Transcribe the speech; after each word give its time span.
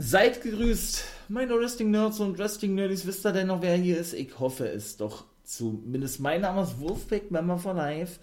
Seid 0.00 0.42
gegrüßt, 0.42 1.02
meine 1.28 1.58
Wrestling-Nerds 1.58 2.20
und 2.20 2.38
Wrestling-Nerdies. 2.38 3.04
Wisst 3.04 3.26
ihr 3.26 3.32
denn 3.32 3.48
noch, 3.48 3.62
wer 3.62 3.74
hier 3.74 3.98
ist? 3.98 4.14
Ich 4.14 4.38
hoffe 4.38 4.68
es 4.68 4.96
doch 4.96 5.24
zumindest. 5.42 6.20
Mein 6.20 6.42
Name 6.42 6.62
ist 6.62 6.78
Wolfpack, 6.78 7.32
Member 7.32 7.58
for 7.58 7.74
Life. 7.74 8.20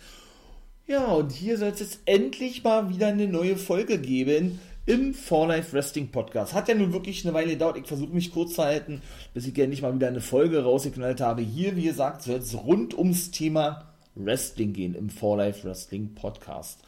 Ja, 0.87 1.07
und 1.07 1.33
hier 1.33 1.57
soll 1.57 1.67
es 1.67 1.81
jetzt 1.81 1.99
endlich 2.05 2.63
mal 2.63 2.89
wieder 2.89 3.07
eine 3.07 3.27
neue 3.27 3.57
Folge 3.57 3.99
geben 3.99 4.57
im 4.85 5.13
For 5.13 5.49
Life 5.49 5.73
Wrestling 5.73 6.11
Podcast. 6.11 6.53
Hat 6.53 6.69
ja 6.69 6.75
nun 6.75 6.93
wirklich 6.93 7.25
eine 7.25 7.33
Weile 7.33 7.51
gedauert. 7.51 7.75
Ich 7.75 7.87
versuche 7.87 8.13
mich 8.13 8.31
kurz 8.31 8.53
zu 8.53 8.63
halten, 8.63 9.01
bis 9.33 9.45
ich 9.45 9.59
endlich 9.59 9.81
mal 9.81 9.93
wieder 9.93 10.07
eine 10.07 10.21
Folge 10.21 10.63
rausgeknallt 10.63 11.19
habe. 11.19 11.41
Hier, 11.41 11.75
wie 11.75 11.83
gesagt, 11.83 12.21
soll 12.21 12.37
es 12.37 12.55
rund 12.55 12.97
ums 12.97 13.31
Thema 13.31 13.91
Wrestling 14.15 14.71
gehen 14.71 14.95
im 14.95 15.09
For 15.09 15.35
Life 15.35 15.67
Wrestling 15.67 16.15
Podcast. 16.15 16.79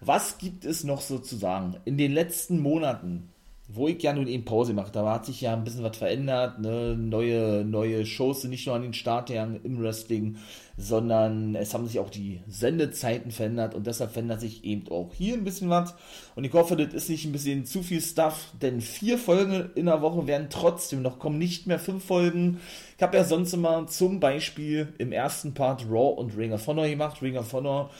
Was 0.00 0.38
gibt 0.38 0.64
es 0.64 0.84
noch 0.84 1.00
so 1.00 1.18
zu 1.18 1.34
sagen? 1.34 1.74
In 1.84 1.98
den 1.98 2.12
letzten 2.12 2.60
Monaten 2.60 3.30
wo 3.70 3.86
ich 3.86 4.02
ja 4.02 4.14
nun 4.14 4.26
eben 4.26 4.46
Pause 4.46 4.72
mache, 4.72 4.90
da 4.90 5.06
hat 5.12 5.26
sich 5.26 5.42
ja 5.42 5.52
ein 5.52 5.62
bisschen 5.62 5.84
was 5.84 5.98
verändert, 5.98 6.58
ne? 6.58 6.96
neue, 6.96 7.66
neue 7.66 8.06
Shows 8.06 8.40
sind 8.40 8.50
nicht 8.50 8.66
nur 8.66 8.74
an 8.74 8.82
den 8.82 8.94
Start 8.94 9.28
gegangen 9.28 9.60
im 9.62 9.82
Wrestling, 9.82 10.38
sondern 10.78 11.54
es 11.54 11.74
haben 11.74 11.86
sich 11.86 11.98
auch 11.98 12.08
die 12.08 12.40
Sendezeiten 12.48 13.30
verändert 13.30 13.74
und 13.74 13.86
deshalb 13.86 14.12
verändert 14.12 14.40
sich 14.40 14.64
eben 14.64 14.88
auch 14.90 15.12
hier 15.12 15.34
ein 15.34 15.44
bisschen 15.44 15.68
was 15.68 15.94
und 16.34 16.44
ich 16.44 16.52
hoffe, 16.54 16.76
das 16.76 16.94
ist 16.94 17.10
nicht 17.10 17.26
ein 17.26 17.32
bisschen 17.32 17.66
zu 17.66 17.82
viel 17.82 18.00
Stuff, 18.00 18.52
denn 18.62 18.80
vier 18.80 19.18
Folgen 19.18 19.68
in 19.74 19.84
der 19.84 20.00
Woche 20.00 20.26
werden 20.26 20.46
trotzdem 20.48 21.02
noch 21.02 21.18
kommen, 21.18 21.38
nicht 21.38 21.66
mehr 21.66 21.78
fünf 21.78 22.04
Folgen. 22.04 22.60
Ich 22.96 23.02
habe 23.02 23.18
ja 23.18 23.24
sonst 23.24 23.52
immer 23.52 23.86
zum 23.86 24.18
Beispiel 24.18 24.94
im 24.96 25.12
ersten 25.12 25.52
Part 25.52 25.84
Raw 25.90 26.18
und 26.18 26.34
Ring 26.38 26.54
of 26.54 26.66
Honor 26.66 26.88
gemacht, 26.88 27.20
Ring 27.20 27.36
of 27.36 27.52
Honor 27.52 27.90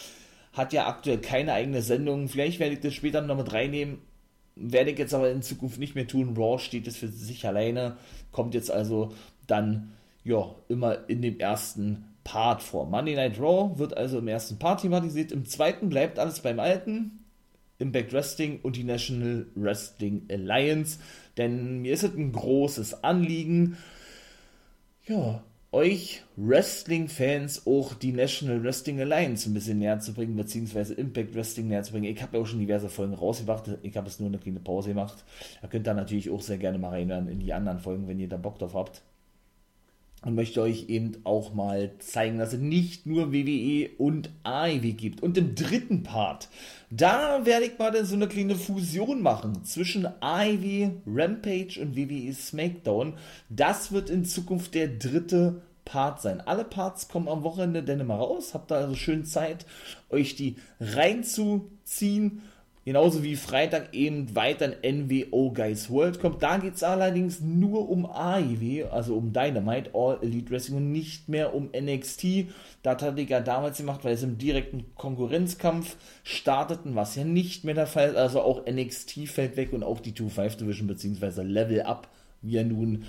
hat 0.54 0.72
ja 0.72 0.88
aktuell 0.88 1.18
keine 1.18 1.52
eigene 1.52 1.82
Sendung. 1.82 2.28
Vielleicht 2.28 2.58
werde 2.58 2.74
ich 2.74 2.80
das 2.80 2.94
später 2.94 3.22
noch 3.22 3.36
mit 3.36 3.52
reinnehmen. 3.52 3.98
Werde 4.60 4.90
ich 4.90 4.98
jetzt 4.98 5.14
aber 5.14 5.30
in 5.30 5.42
Zukunft 5.42 5.78
nicht 5.78 5.94
mehr 5.94 6.06
tun. 6.06 6.36
Raw 6.36 6.58
steht 6.58 6.86
jetzt 6.86 6.98
für 6.98 7.08
sich 7.08 7.46
alleine, 7.46 7.96
kommt 8.32 8.54
jetzt 8.54 8.70
also 8.70 9.12
dann 9.46 9.92
ja 10.24 10.54
immer 10.68 11.08
in 11.08 11.22
dem 11.22 11.38
ersten 11.38 12.04
Part 12.24 12.62
vor. 12.62 12.86
Monday 12.86 13.14
Night 13.14 13.40
Raw 13.40 13.78
wird 13.78 13.96
also 13.96 14.18
im 14.18 14.28
ersten 14.28 14.58
Part 14.58 14.82
thematisiert, 14.82 15.32
im 15.32 15.46
zweiten 15.46 15.88
bleibt 15.88 16.18
alles 16.18 16.40
beim 16.40 16.60
Alten. 16.60 17.24
Impact 17.78 18.12
Wrestling 18.12 18.58
und 18.62 18.76
die 18.76 18.84
National 18.84 19.46
Wrestling 19.54 20.26
Alliance, 20.30 20.98
denn 21.36 21.80
mir 21.80 21.94
ist 21.94 22.02
es 22.02 22.14
ein 22.14 22.32
großes 22.32 23.04
Anliegen, 23.04 23.76
ja, 25.06 25.42
euch 25.70 26.22
Wrestling-Fans 26.36 27.66
auch 27.66 27.94
die 27.94 28.12
National 28.12 28.62
Wrestling 28.62 29.00
Alliance 29.00 29.48
ein 29.48 29.54
bisschen 29.54 29.78
näher 29.78 30.00
zu 30.00 30.14
bringen, 30.14 30.36
beziehungsweise 30.36 30.94
Impact 30.94 31.34
Wrestling 31.34 31.68
näher 31.68 31.82
zu 31.82 31.92
bringen. 31.92 32.06
Ich 32.06 32.22
habe 32.22 32.36
ja 32.36 32.42
auch 32.42 32.46
schon 32.46 32.60
diverse 32.60 32.88
Folgen 32.88 33.14
rausgebracht, 33.14 33.70
ich 33.82 33.96
habe 33.96 34.08
es 34.08 34.18
nur 34.18 34.28
eine 34.28 34.38
kleine 34.38 34.60
Pause 34.60 34.90
gemacht. 34.90 35.24
Ihr 35.62 35.68
könnt 35.68 35.86
da 35.86 35.94
natürlich 35.94 36.30
auch 36.30 36.40
sehr 36.40 36.58
gerne 36.58 36.78
mal 36.78 36.90
reinhören 36.90 37.28
in 37.28 37.40
die 37.40 37.52
anderen 37.52 37.80
Folgen, 37.80 38.08
wenn 38.08 38.18
ihr 38.18 38.28
da 38.28 38.38
Bock 38.38 38.58
drauf 38.58 38.74
habt. 38.74 39.02
Und 40.22 40.34
möchte 40.34 40.60
euch 40.60 40.88
eben 40.88 41.12
auch 41.22 41.54
mal 41.54 41.92
zeigen, 42.00 42.38
dass 42.38 42.52
es 42.52 42.58
nicht 42.58 43.06
nur 43.06 43.32
WWE 43.32 43.88
und 43.98 44.30
AEW 44.42 44.92
gibt. 44.94 45.22
Und 45.22 45.38
im 45.38 45.54
dritten 45.54 46.02
Part, 46.02 46.48
da 46.90 47.46
werde 47.46 47.66
ich 47.66 47.78
mal 47.78 48.04
so 48.04 48.16
eine 48.16 48.26
kleine 48.26 48.56
Fusion 48.56 49.22
machen 49.22 49.62
zwischen 49.64 50.08
AEW, 50.20 50.90
Rampage 51.06 51.80
und 51.80 51.96
WWE 51.96 52.32
SmackDown. 52.32 53.14
Das 53.48 53.92
wird 53.92 54.10
in 54.10 54.24
Zukunft 54.24 54.74
der 54.74 54.88
dritte 54.88 55.62
Part 55.88 56.20
sein. 56.20 56.42
Alle 56.42 56.64
Parts 56.64 57.08
kommen 57.08 57.28
am 57.28 57.42
Wochenende 57.42 57.82
dann 57.82 58.00
immer 58.00 58.16
raus. 58.16 58.52
Habt 58.52 58.70
da 58.70 58.76
also 58.76 58.94
schön 58.94 59.24
Zeit, 59.24 59.64
euch 60.10 60.36
die 60.36 60.56
reinzuziehen. 60.80 62.42
Genauso 62.84 63.22
wie 63.22 63.36
Freitag 63.36 63.92
eben 63.92 64.34
weiter 64.34 64.82
in 64.82 65.08
NWO 65.08 65.50
Guys 65.52 65.90
World 65.90 66.20
kommt. 66.20 66.42
Da 66.42 66.56
geht 66.56 66.74
es 66.76 66.82
allerdings 66.82 67.40
nur 67.40 67.88
um 67.88 68.06
AEW, 68.06 68.86
also 68.90 69.14
um 69.14 69.32
Dynamite, 69.32 69.90
All 69.94 70.18
Elite 70.22 70.50
Wrestling 70.50 70.78
und 70.78 70.92
nicht 70.92 71.28
mehr 71.28 71.54
um 71.54 71.70
NXT. 71.78 72.46
Das 72.82 73.02
hatte 73.02 73.20
ich 73.20 73.28
ja 73.28 73.40
damals 73.40 73.78
gemacht, 73.78 74.04
weil 74.04 74.14
es 74.14 74.22
im 74.22 74.38
direkten 74.38 74.86
Konkurrenzkampf 74.94 75.96
starteten, 76.22 76.94
was 76.94 77.14
ja 77.14 77.24
nicht 77.24 77.64
mehr 77.64 77.74
der 77.74 77.86
Fall 77.86 78.10
ist. 78.10 78.16
Also 78.16 78.40
auch 78.40 78.64
NXT 78.64 79.28
fällt 79.28 79.56
weg 79.56 79.72
und 79.72 79.82
auch 79.82 80.00
die 80.00 80.12
2-5 80.12 80.56
Division 80.56 80.86
bzw. 80.86 81.42
Level 81.42 81.82
Up, 81.82 82.08
wie 82.40 82.52
ja 82.52 82.64
nun 82.64 83.04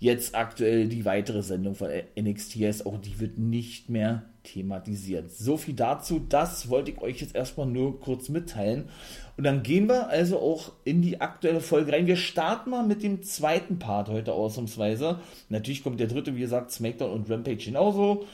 jetzt 0.00 0.34
aktuell 0.34 0.88
die 0.88 1.04
weitere 1.04 1.42
Sendung 1.42 1.74
von 1.74 1.90
NXT 2.18 2.56
ist. 2.56 2.86
Auch 2.86 2.98
die 2.98 3.20
wird 3.20 3.38
nicht 3.38 3.88
mehr 3.88 4.24
thematisiert. 4.42 5.30
So 5.30 5.58
viel 5.58 5.74
dazu, 5.74 6.18
das 6.18 6.70
wollte 6.70 6.90
ich 6.90 7.00
euch 7.00 7.20
jetzt 7.20 7.34
erstmal 7.34 7.66
nur 7.66 8.00
kurz 8.00 8.30
mitteilen. 8.30 8.88
Und 9.36 9.44
dann 9.44 9.62
gehen 9.62 9.88
wir 9.88 10.08
also 10.08 10.40
auch 10.40 10.72
in 10.84 11.02
die 11.02 11.20
aktuelle 11.20 11.60
Folge 11.60 11.92
rein. 11.92 12.06
Wir 12.06 12.16
starten 12.16 12.70
mal 12.70 12.86
mit 12.86 13.02
dem 13.02 13.22
zweiten 13.22 13.78
Part 13.78 14.08
heute 14.08 14.32
ausnahmsweise. 14.32 15.20
Natürlich 15.50 15.82
kommt 15.82 16.00
der 16.00 16.08
dritte, 16.08 16.34
wie 16.34 16.40
gesagt, 16.40 16.72
SmackDown 16.72 17.12
und 17.12 17.30
Rampage 17.30 17.66
genauso. 17.66 18.26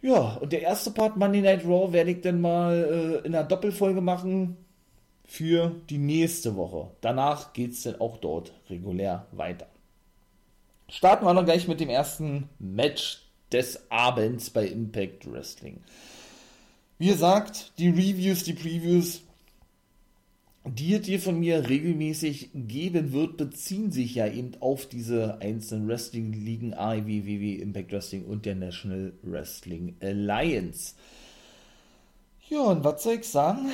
Ja, 0.00 0.36
und 0.40 0.52
der 0.52 0.62
erste 0.62 0.92
Part, 0.92 1.16
Monday 1.16 1.42
Night 1.42 1.64
Raw, 1.64 1.92
werde 1.92 2.12
ich 2.12 2.20
dann 2.20 2.40
mal 2.40 3.20
äh, 3.22 3.26
in 3.26 3.34
einer 3.34 3.44
Doppelfolge 3.44 4.00
machen 4.00 4.56
für 5.24 5.72
die 5.90 5.98
nächste 5.98 6.56
Woche. 6.56 6.90
Danach 7.00 7.52
geht 7.52 7.72
es 7.72 7.82
dann 7.82 8.00
auch 8.00 8.16
dort 8.18 8.52
regulär 8.68 9.26
weiter. 9.32 9.66
Starten 10.92 11.24
wir 11.24 11.32
noch 11.32 11.46
gleich 11.46 11.66
mit 11.68 11.80
dem 11.80 11.88
ersten 11.88 12.50
Match 12.58 13.22
des 13.50 13.90
Abends 13.90 14.50
bei 14.50 14.66
Impact 14.66 15.32
Wrestling. 15.32 15.78
Wie 16.98 17.06
gesagt, 17.06 17.72
die 17.78 17.88
Reviews, 17.88 18.44
die 18.44 18.52
Previews, 18.52 19.22
die 20.66 20.92
es 20.92 21.00
dir 21.00 21.18
von 21.18 21.40
mir 21.40 21.66
regelmäßig 21.66 22.50
geben 22.52 23.14
wird, 23.14 23.38
beziehen 23.38 23.90
sich 23.90 24.16
ja 24.16 24.26
eben 24.26 24.52
auf 24.60 24.84
diese 24.84 25.38
einzelnen 25.40 25.88
Wrestling-Ligen 25.88 26.74
AEW, 26.74 27.24
WWE, 27.24 27.62
Impact 27.62 27.92
Wrestling 27.92 28.26
und 28.26 28.44
der 28.44 28.56
National 28.56 29.14
Wrestling 29.22 29.96
Alliance. 30.02 30.94
Ja, 32.50 32.64
und 32.64 32.84
was 32.84 33.02
soll 33.02 33.14
ich 33.14 33.26
sagen? 33.26 33.70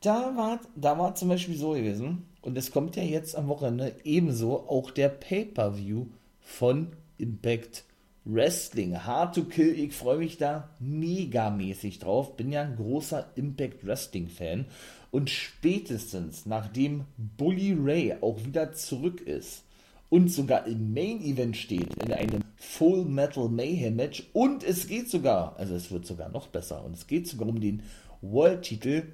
Da 0.00 0.36
war, 0.36 0.60
da 0.74 0.98
war 0.98 1.14
zum 1.14 1.28
Beispiel 1.28 1.56
so 1.56 1.70
gewesen, 1.70 2.26
und 2.42 2.58
es 2.58 2.72
kommt 2.72 2.96
ja 2.96 3.04
jetzt 3.04 3.36
am 3.36 3.46
Wochenende 3.46 3.94
ebenso 4.02 4.68
auch 4.68 4.90
der 4.90 5.10
Pay-Per-View 5.10 6.06
von 6.44 6.92
Impact 7.18 7.84
Wrestling. 8.24 9.04
Hard 9.04 9.34
to 9.34 9.44
Kill, 9.44 9.78
ich 9.78 9.94
freue 9.94 10.18
mich 10.18 10.38
da 10.38 10.70
megamäßig 10.78 11.98
drauf. 11.98 12.36
Bin 12.36 12.52
ja 12.52 12.62
ein 12.62 12.76
großer 12.76 13.30
Impact 13.34 13.84
Wrestling 13.86 14.28
Fan. 14.28 14.66
Und 15.10 15.30
spätestens 15.30 16.46
nachdem 16.46 17.04
Bully 17.16 17.76
Ray 17.78 18.16
auch 18.20 18.44
wieder 18.44 18.72
zurück 18.72 19.20
ist 19.20 19.64
und 20.10 20.28
sogar 20.28 20.66
im 20.66 20.92
Main 20.94 21.22
Event 21.22 21.56
steht, 21.56 21.94
in 22.02 22.12
einem 22.12 22.42
Full 22.56 23.04
Metal 23.04 23.48
Mayhem 23.48 23.96
Match 23.96 24.28
und 24.32 24.62
es 24.62 24.86
geht 24.86 25.10
sogar, 25.10 25.56
also 25.56 25.74
es 25.74 25.90
wird 25.90 26.06
sogar 26.06 26.28
noch 26.28 26.48
besser 26.48 26.84
und 26.84 26.94
es 26.94 27.06
geht 27.06 27.26
sogar 27.26 27.48
um 27.48 27.60
den 27.60 27.82
World 28.20 28.62
Titel, 28.62 29.12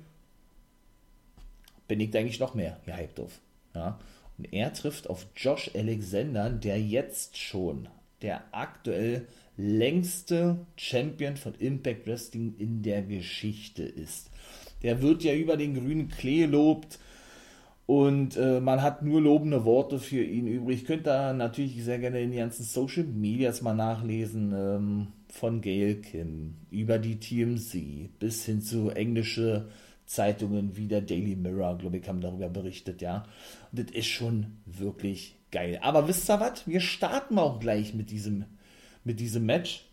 bin 1.88 2.00
ich 2.00 2.16
eigentlich 2.16 2.38
noch 2.40 2.54
mehr 2.54 2.78
gehypt 2.86 3.19
auf. 3.19 3.40
Ja. 3.74 3.98
Und 4.40 4.54
er 4.54 4.72
trifft 4.72 5.10
auf 5.10 5.26
Josh 5.36 5.70
Alexander, 5.75 6.48
der 6.48 6.81
jetzt 6.81 7.37
schon 7.37 7.88
der 8.22 8.42
aktuell 8.52 9.26
längste 9.58 10.64
Champion 10.76 11.37
von 11.37 11.54
Impact 11.56 12.06
Wrestling 12.06 12.54
in 12.56 12.82
der 12.82 13.02
Geschichte 13.02 13.82
ist. 13.82 14.31
Der 14.82 15.02
wird 15.02 15.25
ja 15.25 15.34
über 15.34 15.58
den 15.58 15.75
grünen 15.75 16.08
Klee 16.08 16.46
lobt 16.46 16.98
und 17.84 18.38
äh, 18.38 18.60
man 18.60 18.81
hat 18.81 19.02
nur 19.02 19.20
lobende 19.20 19.66
Worte 19.66 19.98
für 19.98 20.22
ihn 20.22 20.46
übrig. 20.46 20.86
Könnt 20.86 21.06
da 21.06 21.34
natürlich 21.34 21.84
sehr 21.84 21.98
gerne 21.98 22.22
in 22.22 22.31
die 22.31 22.38
ganzen 22.38 22.62
Social 22.62 23.04
Medias 23.04 23.60
mal 23.60 23.75
nachlesen. 23.75 24.54
Ähm, 24.56 25.08
von 25.31 25.60
Gail 25.60 25.96
Kim 25.96 26.54
über 26.70 26.98
die 26.98 27.20
TMC 27.20 28.08
bis 28.19 28.46
hin 28.46 28.62
zu 28.62 28.88
englische 28.88 29.69
Zeitungen 30.10 30.76
wie 30.76 30.88
der 30.88 31.02
Daily 31.02 31.36
Mirror, 31.36 31.78
glaube 31.78 31.98
ich, 31.98 32.08
haben 32.08 32.20
darüber 32.20 32.48
berichtet, 32.48 33.00
ja. 33.00 33.22
Und 33.70 33.78
das 33.78 33.94
ist 33.94 34.08
schon 34.08 34.58
wirklich 34.66 35.36
geil. 35.52 35.78
Aber 35.82 36.08
wisst 36.08 36.28
ihr 36.28 36.40
was? 36.40 36.66
Wir 36.66 36.80
starten 36.80 37.38
auch 37.38 37.60
gleich 37.60 37.94
mit 37.94 38.10
diesem, 38.10 38.44
mit 39.04 39.20
diesem 39.20 39.46
Match. 39.46 39.86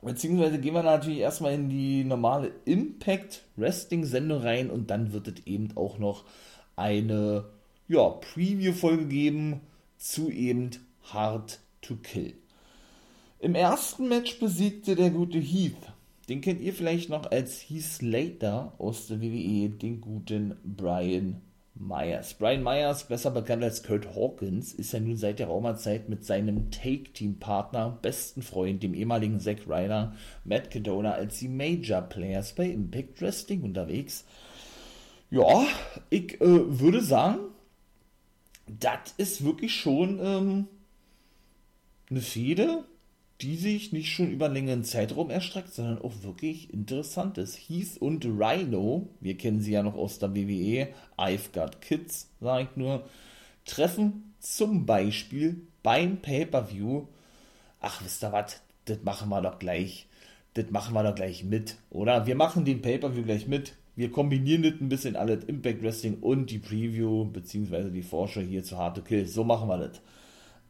Beziehungsweise 0.00 0.58
gehen 0.58 0.72
wir 0.72 0.82
natürlich 0.82 1.18
erstmal 1.18 1.52
in 1.52 1.68
die 1.68 2.02
normale 2.02 2.50
Impact 2.64 3.42
Wrestling 3.56 4.06
Sendung 4.06 4.40
rein 4.40 4.70
und 4.70 4.88
dann 4.88 5.12
wird 5.12 5.28
es 5.28 5.46
eben 5.46 5.76
auch 5.76 5.98
noch 5.98 6.24
eine 6.74 7.44
ja, 7.88 8.08
Preview-Folge 8.08 9.04
geben 9.04 9.60
zu 9.98 10.30
eben 10.30 10.70
Hard 11.12 11.60
to 11.82 11.96
Kill. 11.96 12.32
Im 13.38 13.54
ersten 13.54 14.08
Match 14.08 14.40
besiegte 14.40 14.96
der 14.96 15.10
gute 15.10 15.38
Heath, 15.38 15.92
den 16.28 16.40
kennt 16.40 16.60
ihr 16.60 16.72
vielleicht 16.72 17.08
noch 17.08 17.30
als 17.30 17.60
Heath 17.60 17.84
Slater 17.84 18.72
aus 18.78 19.06
der 19.06 19.20
WWE, 19.20 19.70
den 19.70 20.00
guten 20.00 20.56
Brian 20.64 21.40
Myers. 21.78 22.34
Brian 22.34 22.62
Myers, 22.62 23.04
besser 23.04 23.30
bekannt 23.30 23.62
als 23.62 23.82
Kurt 23.82 24.14
Hawkins, 24.14 24.72
ist 24.72 24.92
ja 24.92 25.00
nun 25.00 25.16
seit 25.16 25.38
der 25.38 25.48
Raumerzeit 25.48 26.08
mit 26.08 26.24
seinem 26.24 26.70
Take-Team-Partner, 26.70 27.98
besten 28.02 28.42
Freund, 28.42 28.82
dem 28.82 28.94
ehemaligen 28.94 29.40
Zack 29.40 29.68
Ryder, 29.68 30.14
Matt 30.44 30.70
Cadona, 30.70 31.12
als 31.12 31.38
die 31.38 31.48
Major 31.48 32.00
Players 32.00 32.54
bei 32.54 32.66
Impact 32.66 33.20
Wrestling 33.20 33.62
unterwegs. 33.62 34.24
Ja, 35.30 35.66
ich 36.08 36.40
äh, 36.40 36.80
würde 36.80 37.02
sagen, 37.02 37.40
das 38.66 39.14
ist 39.18 39.44
wirklich 39.44 39.74
schon 39.74 40.18
ähm, 40.20 40.66
eine 42.10 42.20
Fehde, 42.20 42.84
die 43.42 43.56
sich 43.56 43.92
nicht 43.92 44.12
schon 44.12 44.30
über 44.30 44.46
einen 44.46 44.54
längeren 44.54 44.84
Zeitraum 44.84 45.30
erstreckt, 45.30 45.72
sondern 45.72 46.00
auch 46.00 46.22
wirklich 46.22 46.72
interessant 46.72 47.36
ist. 47.36 47.56
Heath 47.56 47.98
und 47.98 48.24
Rhino, 48.24 49.08
wir 49.20 49.36
kennen 49.36 49.60
sie 49.60 49.72
ja 49.72 49.82
noch 49.82 49.94
aus 49.94 50.18
der 50.18 50.34
WWE, 50.34 50.88
I've 51.18 51.52
Got 51.52 51.82
Kids, 51.82 52.30
sage 52.40 52.68
ich 52.70 52.76
nur, 52.76 53.04
treffen 53.66 54.34
zum 54.40 54.86
Beispiel 54.86 55.66
beim 55.82 56.22
Pay-Per-View, 56.22 57.06
ach, 57.80 58.02
wisst 58.02 58.24
ihr 58.24 58.32
was, 58.32 58.62
das 58.86 59.02
machen 59.02 59.28
wir 59.28 59.42
doch 59.42 59.58
gleich, 59.58 60.06
das 60.54 60.70
machen 60.70 60.94
wir 60.94 61.02
doch 61.02 61.14
gleich 61.14 61.44
mit, 61.44 61.76
oder? 61.90 62.26
Wir 62.26 62.36
machen 62.36 62.64
den 62.64 62.80
Pay-Per-View 62.80 63.24
gleich 63.24 63.46
mit, 63.46 63.74
wir 63.96 64.10
kombinieren 64.10 64.62
das 64.62 64.80
ein 64.80 64.88
bisschen 64.88 65.16
alles, 65.16 65.44
Impact 65.44 65.82
Wrestling 65.82 66.18
und 66.20 66.50
die 66.50 66.58
Preview, 66.58 67.26
beziehungsweise 67.26 67.90
die 67.90 68.02
Vorschau 68.02 68.40
hier 68.40 68.64
zu 68.64 68.78
Hard 68.78 68.96
to 68.96 69.02
Kill, 69.02 69.26
so 69.26 69.44
machen 69.44 69.68
wir 69.68 69.78
das. 69.78 70.00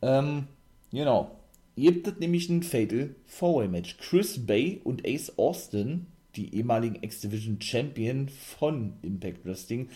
Ähm, 0.02 0.48
genau, 0.90 1.35
gibt 1.76 2.08
es 2.08 2.18
nämlich 2.18 2.48
ein 2.48 2.62
Fatal 2.62 3.14
Four-Way 3.26 3.68
Match. 3.68 3.96
Chris 3.98 4.44
Bay 4.44 4.80
und 4.82 5.06
Ace 5.06 5.38
Austin, 5.38 6.06
die 6.34 6.54
ehemaligen 6.54 7.02
X-Division 7.02 7.60
Champion 7.60 8.28
von 8.28 8.94
Impact 9.02 9.44
Wrestling, 9.44 9.90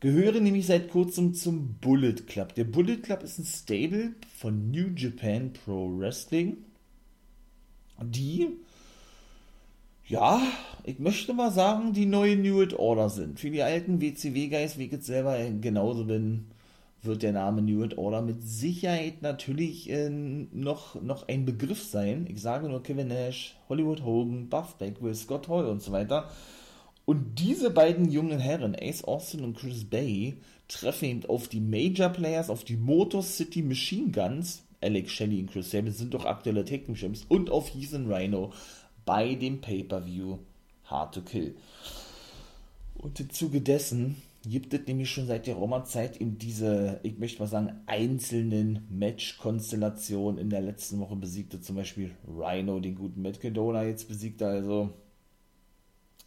gehören 0.00 0.44
nämlich 0.44 0.66
seit 0.66 0.90
kurzem 0.90 1.34
zum 1.34 1.74
Bullet 1.80 2.26
Club. 2.26 2.54
Der 2.54 2.64
Bullet 2.64 2.98
Club 2.98 3.22
ist 3.24 3.38
ein 3.38 3.44
Stable 3.44 4.12
von 4.36 4.70
New 4.70 4.88
Japan 4.94 5.52
Pro 5.52 5.98
Wrestling, 5.98 6.58
die, 8.00 8.48
ja, 10.06 10.40
ich 10.84 11.00
möchte 11.00 11.34
mal 11.34 11.50
sagen, 11.50 11.92
die 11.92 12.06
neue 12.06 12.36
New 12.36 12.54
World 12.54 12.74
Order 12.74 13.10
sind. 13.10 13.40
Für 13.40 13.50
die 13.50 13.62
alten 13.62 14.00
WCW-Guys, 14.00 14.78
wie 14.78 14.84
ich 14.84 14.92
jetzt 14.92 15.06
selber 15.06 15.36
genauso 15.60 16.04
bin, 16.04 16.46
wird 17.02 17.22
der 17.22 17.32
Name 17.32 17.62
New 17.62 17.78
World 17.78 17.96
Order 17.98 18.22
mit 18.22 18.42
Sicherheit 18.42 19.22
natürlich 19.22 19.88
äh, 19.90 20.10
noch, 20.10 21.00
noch 21.00 21.28
ein 21.28 21.44
Begriff 21.44 21.82
sein. 21.82 22.26
Ich 22.28 22.40
sage 22.40 22.68
nur 22.68 22.82
Kevin 22.82 23.08
Nash, 23.08 23.56
Hollywood 23.68 24.02
Hogan, 24.02 24.48
Buff 24.48 24.74
Bagwell, 24.74 25.14
Scott 25.14 25.48
Hall 25.48 25.66
und 25.66 25.82
so 25.82 25.92
weiter. 25.92 26.28
Und 27.04 27.38
diese 27.38 27.70
beiden 27.70 28.10
jungen 28.10 28.38
Herren, 28.38 28.76
Ace 28.78 29.04
Austin 29.04 29.42
und 29.42 29.56
Chris 29.56 29.84
Bay, 29.84 30.38
treffen 30.68 31.06
eben 31.06 31.24
auf 31.26 31.48
die 31.48 31.60
Major 31.60 32.10
Players, 32.10 32.50
auf 32.50 32.64
die 32.64 32.76
Motor 32.76 33.22
City 33.22 33.62
Machine 33.62 34.10
Guns, 34.10 34.64
Alex 34.80 35.12
Shelley 35.12 35.40
und 35.40 35.50
Chris 35.50 35.70
Sabin 35.70 35.92
sind 35.92 36.14
doch 36.14 36.24
aktuelle 36.24 36.64
Tag 36.64 36.82
Champs, 36.94 37.24
und 37.28 37.50
auf 37.50 37.74
Heath 37.74 37.94
and 37.94 38.10
Rhino 38.10 38.52
bei 39.06 39.34
dem 39.34 39.60
Pay-Per-View 39.60 40.38
Hard 40.84 41.14
to 41.14 41.22
Kill. 41.22 41.56
Und 42.98 43.18
im 43.20 43.30
Zuge 43.30 43.60
dessen 43.60 44.20
gibt 44.48 44.72
es 44.74 44.86
nämlich 44.86 45.10
schon 45.10 45.26
seit 45.26 45.46
der 45.46 45.56
Roma-Zeit 45.56 46.16
in 46.16 46.38
diese, 46.38 47.00
ich 47.02 47.18
möchte 47.18 47.40
mal 47.40 47.48
sagen, 47.48 47.80
einzelnen 47.86 48.86
Match-Konstellationen. 48.90 50.38
In 50.38 50.50
der 50.50 50.60
letzten 50.60 51.00
Woche 51.00 51.16
besiegte 51.16 51.60
zum 51.60 51.76
Beispiel 51.76 52.10
Rhino 52.26 52.80
den 52.80 52.94
guten 52.94 53.22
Matt 53.22 53.40
Cadona, 53.40 53.84
jetzt 53.84 54.08
besiegte 54.08 54.46
also 54.46 54.90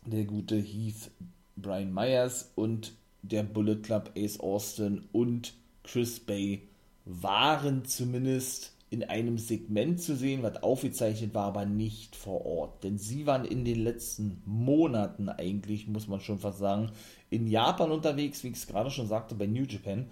der 0.06 0.25
gute 0.25 0.57
Heath 0.57 1.12
Brian 1.56 1.94
Myers 1.94 2.51
und 2.56 2.94
der 3.21 3.44
Bullet 3.44 3.77
Club 3.77 4.12
Ace 4.18 4.39
Austin 4.39 5.07
und 5.12 5.53
Chris 5.83 6.19
Bay 6.19 6.67
waren 7.06 7.85
zumindest 7.85 8.74
in 8.91 9.05
einem 9.05 9.38
Segment 9.38 10.01
zu 10.01 10.17
sehen, 10.17 10.43
was 10.43 10.61
aufgezeichnet 10.63 11.33
war, 11.33 11.45
aber 11.45 11.65
nicht 11.65 12.17
vor 12.17 12.45
Ort. 12.45 12.83
Denn 12.83 12.97
sie 12.97 13.25
waren 13.25 13.45
in 13.45 13.63
den 13.63 13.79
letzten 13.79 14.41
Monaten 14.45 15.29
eigentlich, 15.29 15.88
muss 15.88 16.09
man 16.09 16.19
schon 16.19 16.39
fast 16.39 16.59
sagen, 16.59 16.91
in 17.29 17.47
Japan 17.47 17.89
unterwegs, 17.89 18.43
wie 18.43 18.49
ich 18.49 18.57
es 18.57 18.67
gerade 18.67 18.91
schon 18.91 19.07
sagte, 19.07 19.33
bei 19.33 19.47
New 19.47 19.63
Japan 19.63 20.07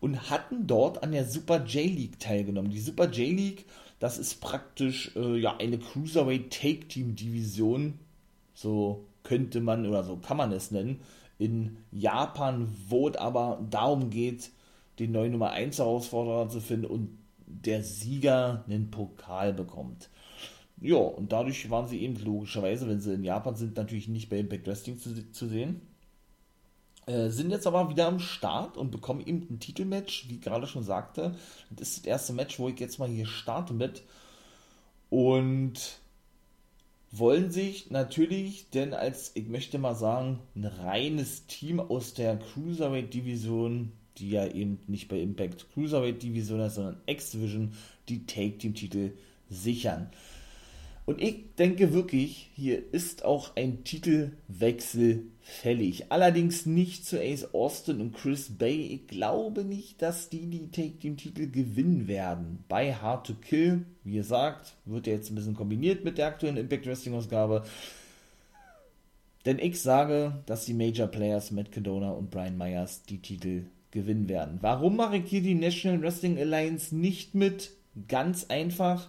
und 0.00 0.28
hatten 0.28 0.66
dort 0.66 1.04
an 1.04 1.12
der 1.12 1.24
Super 1.24 1.64
J-League 1.64 2.18
teilgenommen. 2.18 2.72
Die 2.72 2.80
Super 2.80 3.08
J-League, 3.08 3.64
das 4.00 4.18
ist 4.18 4.40
praktisch 4.40 5.14
äh, 5.14 5.38
ja 5.38 5.56
eine 5.58 5.78
Cruiserweight 5.78 6.50
Take 6.50 6.88
Team 6.88 7.14
Division, 7.14 8.00
so 8.54 9.04
könnte 9.22 9.60
man 9.60 9.86
oder 9.86 10.02
so 10.02 10.16
kann 10.16 10.36
man 10.36 10.50
es 10.50 10.72
nennen, 10.72 10.98
in 11.38 11.76
Japan, 11.92 12.74
wo 12.88 13.08
es 13.08 13.16
aber 13.16 13.64
darum 13.70 14.10
geht, 14.10 14.50
den 14.98 15.12
neuen 15.12 15.30
Nummer 15.30 15.50
1 15.50 15.78
Herausforderer 15.78 16.48
zu 16.48 16.60
finden 16.60 16.86
und 16.86 17.15
der 17.46 17.82
Sieger 17.82 18.64
einen 18.66 18.90
Pokal 18.90 19.52
bekommt. 19.52 20.10
Ja, 20.80 20.96
und 20.96 21.32
dadurch 21.32 21.70
waren 21.70 21.88
sie 21.88 22.02
eben 22.02 22.16
logischerweise, 22.16 22.88
wenn 22.88 23.00
sie 23.00 23.14
in 23.14 23.24
Japan 23.24 23.56
sind, 23.56 23.76
natürlich 23.76 24.08
nicht 24.08 24.28
bei 24.28 24.38
Impact 24.38 24.66
Wrestling 24.66 24.98
zu, 24.98 25.30
zu 25.32 25.46
sehen. 25.46 25.80
Äh, 27.06 27.30
sind 27.30 27.50
jetzt 27.50 27.66
aber 27.66 27.88
wieder 27.88 28.08
am 28.08 28.18
Start 28.18 28.76
und 28.76 28.90
bekommen 28.90 29.24
eben 29.24 29.46
ein 29.48 29.60
Titelmatch, 29.60 30.28
wie 30.28 30.40
gerade 30.40 30.66
schon 30.66 30.82
sagte. 30.82 31.34
Das 31.70 31.90
ist 31.90 31.98
das 31.98 32.04
erste 32.04 32.32
Match, 32.32 32.58
wo 32.58 32.68
ich 32.68 32.78
jetzt 32.78 32.98
mal 32.98 33.08
hier 33.08 33.26
starte 33.26 33.72
mit. 33.72 34.02
Und 35.08 36.00
wollen 37.12 37.50
sich 37.50 37.90
natürlich 37.90 38.70
denn 38.70 38.92
als, 38.92 39.30
ich 39.34 39.46
möchte 39.48 39.78
mal 39.78 39.94
sagen, 39.94 40.40
ein 40.54 40.64
reines 40.64 41.46
Team 41.46 41.80
aus 41.80 42.12
der 42.12 42.38
Cruiserweight-Division 42.38 43.92
die 44.18 44.30
ja 44.30 44.46
eben 44.46 44.78
nicht 44.86 45.08
bei 45.08 45.18
Impact 45.20 45.66
Cruiserweight 45.72 46.22
Division 46.22 46.60
ist, 46.60 46.74
sondern 46.76 47.00
X-Division, 47.06 47.72
die 48.08 48.26
Take-Team-Titel 48.26 49.12
sichern. 49.50 50.10
Und 51.06 51.22
ich 51.22 51.54
denke 51.56 51.92
wirklich, 51.92 52.50
hier 52.56 52.82
ist 52.92 53.24
auch 53.24 53.54
ein 53.54 53.84
Titelwechsel 53.84 55.22
fällig. 55.40 56.10
Allerdings 56.10 56.66
nicht 56.66 57.06
zu 57.06 57.20
Ace 57.20 57.54
Austin 57.54 58.00
und 58.00 58.12
Chris 58.12 58.50
Bay. 58.58 58.86
Ich 58.86 59.06
glaube 59.06 59.64
nicht, 59.64 60.02
dass 60.02 60.28
die 60.30 60.46
die 60.46 60.68
Take-Team-Titel 60.72 61.48
gewinnen 61.48 62.08
werden. 62.08 62.64
Bei 62.68 62.92
Hard 62.92 63.28
to 63.28 63.34
Kill, 63.34 63.82
wie 64.02 64.16
gesagt, 64.16 64.74
wird 64.84 65.06
er 65.06 65.14
jetzt 65.14 65.30
ein 65.30 65.36
bisschen 65.36 65.54
kombiniert 65.54 66.04
mit 66.04 66.18
der 66.18 66.26
aktuellen 66.26 66.56
Impact 66.56 66.86
Wrestling-Ausgabe. 66.86 67.64
Denn 69.44 69.60
ich 69.60 69.80
sage, 69.80 70.42
dass 70.46 70.64
die 70.64 70.74
Major 70.74 71.06
Players 71.06 71.52
Matt 71.52 71.70
Cadona 71.70 72.10
und 72.10 72.32
Brian 72.32 72.58
Myers 72.58 73.04
die 73.04 73.18
Titel 73.18 73.66
gewinnen 73.96 74.28
werden. 74.28 74.58
Warum 74.60 74.94
mache 74.96 75.16
ich 75.16 75.26
hier 75.26 75.42
die 75.42 75.54
National 75.54 76.00
Wrestling 76.02 76.38
Alliance 76.38 76.94
nicht 76.94 77.34
mit? 77.34 77.72
Ganz 78.08 78.44
einfach, 78.50 79.08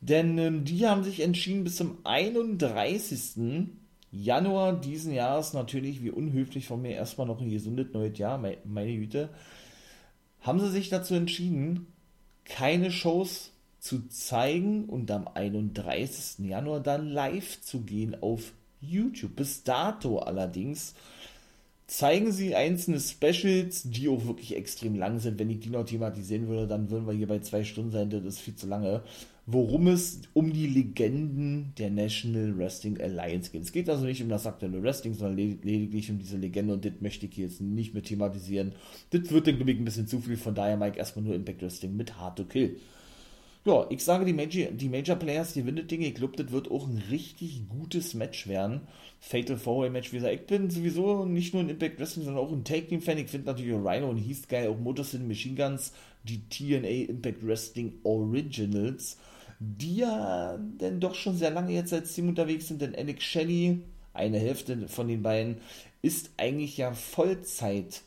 denn 0.00 0.38
ähm, 0.38 0.64
die 0.64 0.86
haben 0.86 1.04
sich 1.04 1.20
entschieden, 1.20 1.64
bis 1.64 1.76
zum 1.76 1.98
31. 2.04 3.68
Januar 4.10 4.80
diesen 4.80 5.12
Jahres, 5.12 5.52
natürlich 5.52 6.02
wie 6.02 6.10
unhöflich 6.10 6.66
von 6.66 6.82
mir, 6.82 6.92
erstmal 6.92 7.26
noch 7.26 7.40
ein 7.40 7.50
gesundes 7.50 7.92
neues 7.92 8.16
Jahr, 8.18 8.38
meine 8.38 8.96
Güte, 8.96 9.30
haben 10.40 10.60
sie 10.60 10.70
sich 10.70 10.88
dazu 10.88 11.14
entschieden, 11.14 11.86
keine 12.44 12.90
Shows 12.90 13.52
zu 13.78 14.06
zeigen 14.08 14.84
und 14.84 15.10
am 15.10 15.26
31. 15.26 16.46
Januar 16.46 16.80
dann 16.80 17.08
live 17.08 17.60
zu 17.60 17.82
gehen 17.82 18.16
auf 18.22 18.52
YouTube. 18.80 19.36
Bis 19.36 19.62
dato 19.62 20.18
allerdings 20.18 20.94
zeigen 21.92 22.32
sie 22.32 22.54
einzelne 22.54 22.98
Specials, 23.00 23.82
die 23.82 24.08
auch 24.08 24.24
wirklich 24.24 24.56
extrem 24.56 24.94
lang 24.94 25.18
sind. 25.18 25.38
Wenn 25.38 25.50
ich 25.50 25.60
die 25.60 25.68
noch 25.68 25.84
thematisieren 25.84 26.48
würde, 26.48 26.66
dann 26.66 26.90
würden 26.90 27.06
wir 27.06 27.12
hier 27.12 27.26
bei 27.26 27.40
zwei 27.40 27.64
Stunden 27.64 27.90
sein, 27.90 28.08
das 28.08 28.24
ist 28.24 28.38
viel 28.38 28.54
zu 28.54 28.66
lange. 28.66 29.02
Worum 29.44 29.88
es 29.88 30.22
um 30.32 30.54
die 30.54 30.68
Legenden 30.68 31.74
der 31.76 31.90
National 31.90 32.56
Wrestling 32.56 32.98
Alliance 32.98 33.50
geht. 33.50 33.60
Es 33.60 33.72
geht 33.72 33.90
also 33.90 34.06
nicht 34.06 34.22
um 34.22 34.30
das 34.30 34.46
aktuelle 34.46 34.82
Wrestling, 34.82 35.12
sondern 35.12 35.36
lediglich 35.36 36.10
um 36.10 36.18
diese 36.18 36.38
Legende 36.38 36.72
und 36.72 36.84
das 36.84 36.92
möchte 37.00 37.26
ich 37.26 37.36
jetzt 37.36 37.60
nicht 37.60 37.92
mehr 37.92 38.02
thematisieren. 38.02 38.72
Das 39.10 39.30
wird 39.30 39.46
dann, 39.46 39.56
glaube 39.56 39.72
ich, 39.72 39.78
ein 39.78 39.84
bisschen 39.84 40.06
zu 40.06 40.20
viel. 40.20 40.38
Von 40.38 40.54
daher, 40.54 40.78
Mike, 40.78 40.96
erstmal 40.96 41.26
nur 41.26 41.34
Impact 41.34 41.60
Wrestling 41.60 41.94
mit 41.94 42.16
Hard 42.16 42.38
to 42.38 42.44
Kill. 42.44 42.76
Ja, 43.64 43.86
ich 43.90 44.02
sage, 44.02 44.24
die 44.24 44.32
Major, 44.32 44.72
die 44.72 44.88
Major 44.88 45.14
Players 45.14 45.54
gewinnen 45.54 45.76
das 45.76 45.86
Ding. 45.86 46.02
Ich 46.02 46.16
glaube, 46.16 46.36
das 46.36 46.50
wird 46.50 46.68
auch 46.70 46.88
ein 46.88 47.00
richtig 47.10 47.68
gutes 47.68 48.12
Match 48.14 48.48
werden. 48.48 48.80
Fatal 49.20 49.56
Four-Way 49.56 49.90
Match, 49.90 50.10
wie 50.12 50.16
gesagt, 50.16 50.34
ich 50.34 50.46
bin 50.46 50.68
sowieso 50.68 51.24
nicht 51.24 51.54
nur 51.54 51.62
ein 51.62 51.68
Impact 51.68 52.00
Wrestling, 52.00 52.24
sondern 52.24 52.44
auch 52.44 52.50
ein 52.50 52.64
Take 52.64 52.88
Team 52.88 53.00
Fan. 53.00 53.18
Ich 53.18 53.30
finde 53.30 53.46
natürlich 53.46 53.72
Rhino 53.72 54.10
und 54.10 54.18
Heath 54.18 54.48
geil, 54.48 54.68
auch 54.68 54.78
Motor 54.78 55.04
City 55.04 55.22
Machine 55.22 55.54
Guns, 55.54 55.92
die 56.24 56.40
TNA 56.48 57.10
Impact 57.10 57.46
Wrestling 57.46 57.92
Originals, 58.02 59.16
die 59.60 59.98
ja 59.98 60.58
denn 60.58 60.98
doch 60.98 61.14
schon 61.14 61.36
sehr 61.36 61.52
lange 61.52 61.72
jetzt 61.72 61.92
als 61.92 62.12
Team 62.14 62.28
unterwegs 62.28 62.66
sind, 62.66 62.82
denn 62.82 62.96
Alex 62.96 63.22
Shelley, 63.22 63.78
eine 64.12 64.40
Hälfte 64.40 64.88
von 64.88 65.06
den 65.06 65.22
beiden, 65.22 65.58
ist 66.02 66.30
eigentlich 66.36 66.78
ja 66.78 66.92
Vollzeit 66.94 68.02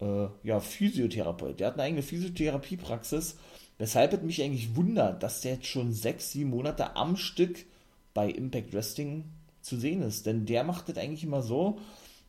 äh, 0.00 0.28
ja, 0.44 0.60
Physiotherapeut. 0.60 1.58
Der 1.58 1.66
hat 1.66 1.74
eine 1.74 1.82
eigene 1.82 2.02
Physiotherapiepraxis 2.02 3.36
Weshalb 3.78 4.12
es 4.12 4.22
mich 4.22 4.42
eigentlich 4.42 4.74
wundert, 4.76 5.22
dass 5.22 5.40
der 5.40 5.54
jetzt 5.54 5.66
schon 5.66 5.92
sechs, 5.92 6.32
sieben 6.32 6.50
Monate 6.50 6.96
am 6.96 7.16
Stück 7.16 7.64
bei 8.12 8.28
Impact 8.28 8.72
Wrestling 8.72 9.24
zu 9.62 9.78
sehen 9.78 10.02
ist. 10.02 10.26
Denn 10.26 10.46
der 10.46 10.64
macht 10.64 10.88
das 10.88 10.98
eigentlich 10.98 11.24
immer 11.24 11.42
so, 11.42 11.78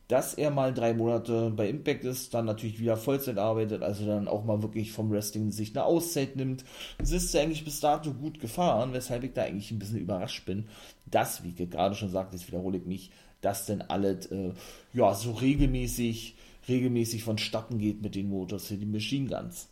dass 0.06 0.34
er 0.34 0.50
mal 0.50 0.74
drei 0.74 0.92
Monate 0.92 1.52
bei 1.54 1.68
Impact 1.68 2.04
ist, 2.04 2.34
dann 2.34 2.44
natürlich 2.44 2.80
wieder 2.80 2.96
Vollzeit 2.96 3.38
arbeitet, 3.38 3.82
also 3.82 4.04
dann 4.06 4.26
auch 4.26 4.44
mal 4.44 4.60
wirklich 4.60 4.90
vom 4.90 5.10
Wrestling 5.10 5.52
sich 5.52 5.70
eine 5.70 5.84
Auszeit 5.84 6.34
nimmt. 6.34 6.64
Es 6.98 7.12
ist 7.12 7.34
eigentlich 7.36 7.64
bis 7.64 7.78
dato 7.78 8.12
gut 8.12 8.40
gefahren, 8.40 8.92
weshalb 8.92 9.22
ich 9.22 9.34
da 9.34 9.42
eigentlich 9.42 9.70
ein 9.70 9.78
bisschen 9.78 10.00
überrascht 10.00 10.46
bin, 10.46 10.66
dass, 11.06 11.44
wie 11.44 11.54
ich 11.56 11.70
gerade 11.70 11.94
schon 11.94 12.10
sagte, 12.10 12.36
jetzt 12.36 12.48
wiederhole 12.48 12.78
ich 12.78 12.86
mich, 12.86 13.10
dass 13.40 13.66
denn 13.66 13.82
alles 13.82 14.26
äh, 14.26 14.52
ja, 14.92 15.14
so 15.14 15.32
regelmäßig 15.32 16.34
regelmäßig 16.68 17.22
vonstatten 17.24 17.78
geht 17.78 18.02
mit 18.02 18.14
den 18.14 18.28
Motor 18.28 18.58
City 18.58 18.86
Machine 18.86 19.28
Guns. 19.28 19.68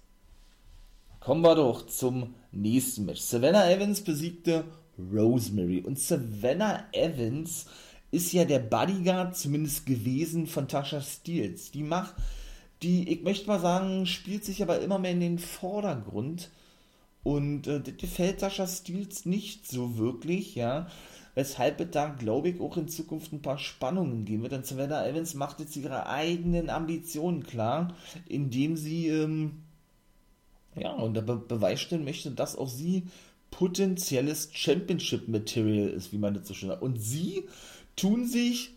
Kommen 1.28 1.44
wir 1.44 1.56
doch 1.56 1.84
zum 1.84 2.36
nächsten 2.52 3.04
Match. 3.04 3.20
Savannah 3.20 3.70
Evans 3.70 4.00
besiegte 4.00 4.64
Rosemary. 4.98 5.80
Und 5.80 5.98
Savannah 5.98 6.86
Evans 6.92 7.66
ist 8.10 8.32
ja 8.32 8.46
der 8.46 8.60
Bodyguard 8.60 9.36
zumindest 9.36 9.84
gewesen 9.84 10.46
von 10.46 10.68
Tasha 10.68 11.02
Steels. 11.02 11.70
Die 11.70 11.82
macht, 11.82 12.14
die, 12.80 13.12
ich 13.12 13.24
möchte 13.24 13.46
mal 13.46 13.60
sagen, 13.60 14.06
spielt 14.06 14.42
sich 14.42 14.62
aber 14.62 14.80
immer 14.80 14.98
mehr 14.98 15.10
in 15.10 15.20
den 15.20 15.38
Vordergrund. 15.38 16.48
Und 17.24 17.66
äh, 17.66 17.82
das 17.82 17.98
gefällt 17.98 18.40
Tasha 18.40 18.66
Steels 18.66 19.26
nicht 19.26 19.70
so 19.70 19.98
wirklich, 19.98 20.54
ja. 20.54 20.86
Weshalb 21.34 21.78
es 21.82 21.90
da, 21.90 22.08
glaube 22.08 22.48
ich, 22.48 22.60
auch 22.62 22.78
in 22.78 22.88
Zukunft 22.88 23.34
ein 23.34 23.42
paar 23.42 23.58
Spannungen 23.58 24.24
geben 24.24 24.44
wird. 24.44 24.52
Denn 24.52 24.64
Savannah 24.64 25.06
Evans 25.06 25.34
macht 25.34 25.60
jetzt 25.60 25.76
ihre 25.76 26.06
eigenen 26.06 26.70
Ambitionen 26.70 27.42
klar, 27.42 27.94
indem 28.26 28.78
sie, 28.78 29.08
ähm, 29.08 29.64
ja, 30.80 30.92
und 30.92 31.14
da 31.14 31.20
be 31.20 31.36
beweisen 31.36 32.04
möchte, 32.04 32.30
dass 32.30 32.56
auch 32.56 32.68
sie 32.68 33.04
potenzielles 33.50 34.50
Championship-Material 34.52 35.88
ist, 35.88 36.12
wie 36.12 36.18
man 36.18 36.34
das 36.34 36.46
so 36.46 36.54
schön 36.54 36.68
sagt. 36.68 36.82
Und 36.82 37.00
sie 37.00 37.44
tun 37.96 38.26
sich, 38.26 38.74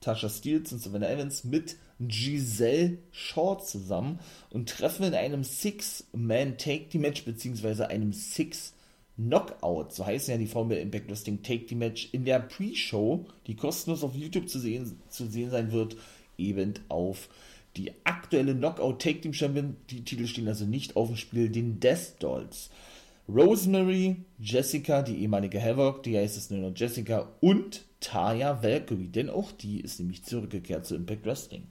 Tasha 0.00 0.28
Steels 0.28 0.72
und 0.72 0.80
Savannah 0.80 1.10
Evans, 1.10 1.44
mit 1.44 1.76
Giselle 2.00 2.98
Short 3.12 3.66
zusammen 3.66 4.18
und 4.50 4.68
treffen 4.70 5.04
in 5.04 5.14
einem 5.14 5.44
Six-Man-Take-Team-Match, 5.44 7.24
beziehungsweise 7.24 7.88
einem 7.88 8.14
Six-Knockout, 8.14 9.92
so 9.92 10.06
heißen 10.06 10.32
ja 10.32 10.38
die 10.38 10.46
Formel 10.46 10.78
Impact 10.78 11.10
Wrestling 11.10 11.42
Take-Team-Match, 11.42 12.08
in 12.12 12.24
der 12.24 12.40
Pre-Show, 12.40 13.26
die 13.46 13.56
kostenlos 13.56 14.02
auf 14.02 14.14
YouTube 14.14 14.48
zu 14.48 14.58
sehen, 14.58 14.98
zu 15.10 15.26
sehen 15.26 15.50
sein 15.50 15.72
wird, 15.72 15.96
eben 16.38 16.74
auf 16.88 17.28
die 17.76 17.92
aktuelle 18.04 18.54
Knockout 18.54 19.00
Take 19.00 19.20
Team 19.20 19.32
Champion. 19.32 19.76
Die 19.90 20.04
Titel 20.04 20.26
stehen 20.26 20.48
also 20.48 20.64
nicht 20.64 20.96
auf 20.96 21.08
dem 21.08 21.16
Spiel, 21.16 21.48
den 21.48 21.80
Death 21.80 22.14
Dolls. 22.18 22.70
Rosemary, 23.28 24.16
Jessica, 24.40 25.02
die 25.02 25.22
ehemalige 25.22 25.62
Havoc, 25.62 26.02
die 26.02 26.18
heißt 26.18 26.36
es 26.36 26.50
nur 26.50 26.60
noch 26.60 26.76
Jessica, 26.76 27.28
und 27.40 27.82
Taya 28.00 28.62
Valkyrie, 28.62 29.08
denn 29.08 29.30
auch 29.30 29.52
die 29.52 29.80
ist 29.80 30.00
nämlich 30.00 30.24
zurückgekehrt 30.24 30.86
zu 30.86 30.96
Impact 30.96 31.26
Wrestling. 31.26 31.68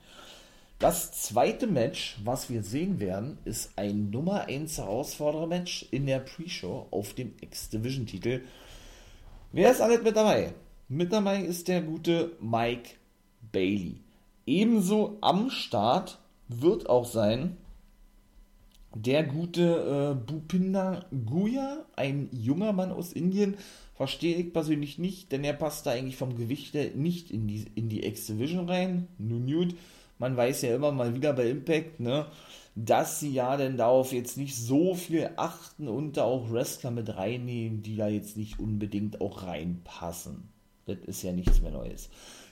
Das 0.78 1.12
zweite 1.12 1.68
Match, 1.68 2.18
was 2.24 2.50
wir 2.50 2.64
sehen 2.64 3.02
werden, 3.02 3.38
ist 3.44 3.72
ein 3.76 4.12
Nummer 4.12 4.46
1 4.46 4.78
Herausforderer-Match 4.78 5.88
in 5.92 6.06
der 6.06 6.20
Pre-Show 6.20 6.88
auf 6.92 7.14
dem 7.14 7.34
X-Division-Titel. 7.42 8.44
Wer 9.52 9.72
ist 9.72 9.82
alles 9.82 10.02
mit 10.02 10.16
dabei? 10.16 10.54
Mit 10.88 11.12
dabei 11.12 11.44
ist 11.44 11.68
der 11.68 11.82
gute 11.82 12.38
Mike 12.40 12.92
Bailey. 13.52 13.98
Ebenso 14.50 15.20
am 15.22 15.52
Start 15.52 16.18
wird 16.48 16.90
auch 16.90 17.06
sein 17.06 17.56
der 18.96 19.24
gute 19.24 20.16
äh, 20.18 20.26
Bhupinder 20.26 21.06
Guya, 21.24 21.86
ein 21.96 22.28
junger 22.32 22.74
Mann 22.74 22.92
aus 22.92 23.14
Indien, 23.14 23.58
verstehe 23.94 24.38
ich 24.38 24.52
persönlich 24.52 24.98
nicht, 24.98 25.32
denn 25.32 25.44
er 25.44 25.54
passt 25.54 25.86
da 25.86 25.92
eigentlich 25.92 26.18
vom 26.18 26.36
Gewicht 26.36 26.74
her 26.74 26.90
nicht 26.96 27.30
in 27.30 27.48
die, 27.48 27.68
in 27.76 27.90
die 27.90 28.04
X-Division 28.04 28.68
rein. 28.68 29.08
Nun 29.20 29.46
gut, 29.46 29.76
man 30.18 30.36
weiß 30.36 30.64
ja 30.64 30.76
immer 30.76 30.92
mal 30.92 31.14
wieder 31.14 31.34
bei 31.34 31.48
Impact, 31.48 32.00
ne, 32.00 32.26
dass 32.74 33.20
sie 33.20 33.32
ja 33.32 33.56
denn 33.56 33.78
darauf 33.78 34.12
jetzt 34.12 34.36
nicht 34.36 34.56
so 34.56 34.96
viel 34.96 35.30
achten 35.36 35.88
und 35.88 36.18
da 36.18 36.24
auch 36.24 36.52
Wrestler 36.52 36.90
mit 36.90 37.16
reinnehmen, 37.16 37.84
die 37.84 37.98
da 37.98 38.08
jetzt 38.08 38.36
nicht 38.36 38.58
unbedingt 38.58 39.22
auch 39.22 39.44
reinpassen. 39.44 40.50
Das 40.88 40.98
ist 41.06 41.22
ja 41.22 41.34
nichts 41.34 41.62
mehr 41.62 41.72
Neues. 41.72 42.10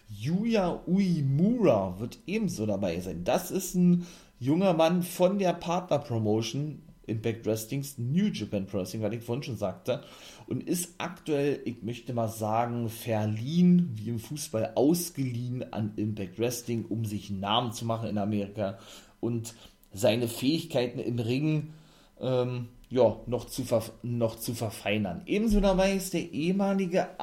Yuya 0.10 0.82
Uemura 0.88 2.00
wird 2.00 2.20
ebenso 2.28 2.66
dabei 2.66 3.00
sein. 3.00 3.24
Das 3.24 3.52
ist 3.52 3.76
ein 3.76 4.06
junger 4.40 4.74
Mann 4.74 5.04
von 5.04 5.40
der 5.40 5.54
Partner-Promotion 5.54 6.82
Impact 7.08 7.46
Wrestlings 7.46 7.98
New 7.98 8.28
Japan 8.28 8.68
Pro 8.68 8.80
Wrestling, 8.80 9.02
was 9.02 9.14
ich 9.14 9.24
vorhin 9.24 9.44
schon 9.44 9.58
sagte, 9.58 10.04
und 10.48 10.64
ist 10.64 10.96
aktuell, 10.98 11.62
ich 11.66 11.82
möchte 11.82 12.14
mal 12.14 12.28
sagen, 12.28 12.90
verliehen, 12.90 13.92
wie 13.96 14.10
im 14.10 14.20
Fußball 14.20 14.74
ausgeliehen 14.76 15.74
an 15.74 15.94
Impact 15.96 16.38
Wrestling, 16.38 16.86
um 16.88 17.06
sich 17.06 17.30
einen 17.30 17.40
Namen 17.40 17.72
zu 17.72 17.86
machen 17.86 18.10
in 18.10 18.18
Amerika 18.18 18.78
und 19.20 19.56
seine 19.94 20.28
Fähigkeiten 20.28 21.00
im 21.00 21.20
Ring 21.20 21.74
ähm, 22.20 22.68
ja, 22.90 23.18
noch, 23.26 23.46
zu 23.46 23.64
noch 24.04 24.38
zu 24.38 24.54
verfeinern. 24.54 25.22
Ebenso 25.26 25.60
dabei 25.60 25.94
ist 25.94 26.14
der 26.14 26.32
ehemalige 26.32 27.20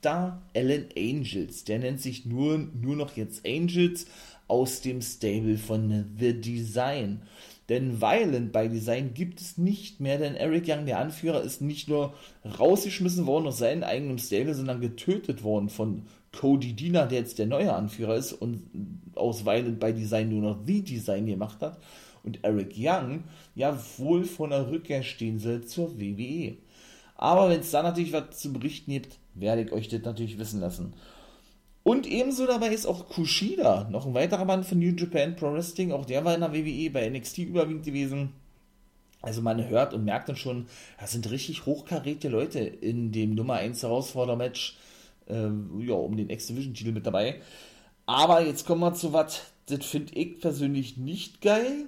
AEW-Star 0.00 0.42
Alan 0.54 0.86
Angels. 0.96 1.64
Der 1.64 1.78
nennt 1.78 2.00
sich 2.00 2.26
nur, 2.26 2.58
nur 2.58 2.96
noch 2.96 3.16
jetzt 3.16 3.46
Angels, 3.46 4.06
aus 4.48 4.80
dem 4.80 5.00
Stable 5.00 5.58
von 5.58 6.16
The 6.18 6.40
Design. 6.40 7.22
Denn 7.68 8.00
Violent 8.00 8.52
by 8.52 8.68
Design 8.68 9.14
gibt 9.14 9.40
es 9.40 9.58
nicht 9.58 10.00
mehr, 10.00 10.18
denn 10.18 10.34
Eric 10.34 10.64
Young, 10.66 10.86
der 10.86 10.98
Anführer, 10.98 11.42
ist 11.42 11.60
nicht 11.60 11.88
nur 11.88 12.14
rausgeschmissen 12.58 13.26
worden 13.26 13.46
aus 13.46 13.58
seinem 13.58 13.84
eigenen 13.84 14.18
Stable, 14.18 14.54
sondern 14.54 14.80
getötet 14.80 15.44
worden 15.44 15.68
von 15.68 16.02
Cody 16.36 16.72
Diener, 16.72 17.06
der 17.06 17.20
jetzt 17.20 17.38
der 17.38 17.46
neue 17.46 17.72
Anführer 17.72 18.16
ist 18.16 18.32
und 18.32 18.62
aus 19.14 19.44
Violent 19.44 19.78
by 19.78 19.92
Design 19.92 20.30
nur 20.30 20.42
noch 20.42 20.58
The 20.66 20.82
Design 20.82 21.26
gemacht 21.26 21.60
hat. 21.60 21.78
Und 22.24 22.42
Eric 22.42 22.74
Young 22.76 23.24
ja 23.54 23.78
wohl 23.98 24.24
von 24.24 24.50
der 24.50 24.68
Rückkehr 24.68 25.04
stehen 25.04 25.38
soll 25.38 25.64
zur 25.64 25.98
WWE. 25.98 26.56
Aber 27.20 27.50
wenn 27.50 27.60
es 27.60 27.70
da 27.70 27.82
natürlich 27.82 28.14
was 28.14 28.38
zu 28.38 28.50
berichten 28.50 28.92
gibt, 28.92 29.18
werde 29.34 29.60
ich 29.60 29.72
euch 29.72 29.88
das 29.88 30.00
natürlich 30.00 30.38
wissen 30.38 30.58
lassen. 30.58 30.94
Und 31.82 32.06
ebenso 32.06 32.46
dabei 32.46 32.68
ist 32.68 32.86
auch 32.86 33.10
Kushida, 33.10 33.88
noch 33.90 34.06
ein 34.06 34.14
weiterer 34.14 34.46
Mann 34.46 34.64
von 34.64 34.78
New 34.78 34.94
Japan 34.94 35.36
Pro 35.36 35.52
Wrestling. 35.52 35.92
Auch 35.92 36.06
der 36.06 36.24
war 36.24 36.34
in 36.34 36.40
der 36.40 36.54
WWE 36.54 36.90
bei 36.90 37.06
NXT 37.10 37.38
überwiegend 37.38 37.84
gewesen. 37.84 38.32
Also 39.20 39.42
man 39.42 39.68
hört 39.68 39.92
und 39.92 40.06
merkt 40.06 40.30
dann 40.30 40.36
schon, 40.36 40.66
das 40.98 41.12
sind 41.12 41.30
richtig 41.30 41.66
hochkaräte 41.66 42.30
Leute 42.30 42.60
in 42.60 43.12
dem 43.12 43.34
Nummer 43.34 43.56
1 43.56 43.82
Herausforder-Match 43.82 44.78
äh, 45.28 45.50
ja, 45.80 45.94
um 45.94 46.16
den 46.16 46.30
X-Division-Titel 46.30 46.92
mit 46.92 47.04
dabei. 47.04 47.42
Aber 48.06 48.42
jetzt 48.42 48.64
kommen 48.64 48.80
wir 48.80 48.94
zu 48.94 49.12
was, 49.12 49.42
das 49.66 49.84
finde 49.84 50.14
ich 50.14 50.40
persönlich 50.40 50.96
nicht 50.96 51.42
geil, 51.42 51.84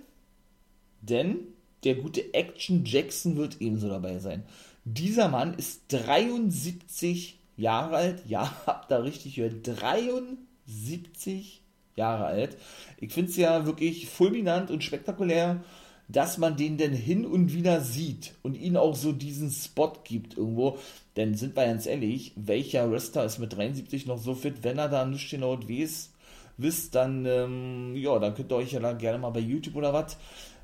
denn 1.01 1.39
der 1.85 1.95
gute 1.95 2.35
Action 2.35 2.85
Jackson 2.85 3.39
wird 3.39 3.63
ebenso 3.63 3.89
dabei 3.89 4.19
sein. 4.19 4.45
Dieser 4.85 5.29
Mann 5.29 5.55
ist 5.55 5.85
73 5.89 7.39
Jahre 7.57 7.97
alt. 7.97 8.23
Ja, 8.27 8.53
habt 8.67 8.91
da 8.91 8.99
richtig 8.99 9.37
gehört. 9.37 9.67
73 9.67 11.63
Jahre 11.97 12.27
alt. 12.27 12.57
Ich 12.99 13.13
finde 13.13 13.31
es 13.31 13.37
ja 13.37 13.67
wirklich 13.67 14.09
fulminant 14.09 14.71
und 14.71 14.83
spektakulär, 14.83 15.63
dass 16.09 16.37
man 16.37 16.57
den 16.57 16.79
denn 16.79 16.93
hin 16.93 17.25
und 17.25 17.53
wieder 17.55 17.81
sieht 17.81 18.35
und 18.43 18.55
ihn 18.57 18.77
auch 18.77 18.97
so 18.97 19.13
diesen 19.13 19.51
Spot 19.51 19.93
gibt 20.05 20.37
irgendwo. 20.37 20.79
Denn 21.17 21.35
sind 21.35 21.55
wir 21.57 21.67
ganz 21.67 21.87
ehrlich, 21.87 22.33
welcher 22.37 22.91
Wrestler 22.91 23.25
ist 23.25 23.39
mit 23.39 23.57
73 23.57 24.07
noch 24.07 24.19
so 24.19 24.35
fit, 24.35 24.63
wenn 24.63 24.79
er 24.79 24.89
da 24.89 25.05
nicht 25.05 25.31
genau 25.31 25.59
weiß, 25.59 26.11
wisst, 26.59 26.95
dann, 26.95 27.25
ähm, 27.27 27.95
ja, 27.97 28.19
dann 28.19 28.35
könnt 28.35 28.53
ihr 28.53 28.57
euch 28.57 28.73
ja 28.73 28.81
dann 28.81 28.99
gerne 28.99 29.19
mal 29.19 29.31
bei 29.31 29.41
YouTube 29.41 29.77
oder 29.77 29.93
was 29.93 30.17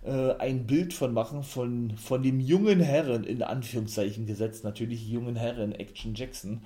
äh, 0.04 0.34
ein 0.38 0.66
Bild 0.66 0.94
von 0.94 1.12
machen, 1.12 1.42
von, 1.42 1.96
von 1.96 2.22
dem 2.22 2.40
jungen 2.40 2.80
Herren, 2.80 3.24
in 3.24 3.42
Anführungszeichen 3.42 4.26
gesetzt, 4.26 4.64
natürlich 4.64 5.08
jungen 5.08 5.36
Herren, 5.36 5.72
Action 5.72 6.14
Jackson. 6.14 6.62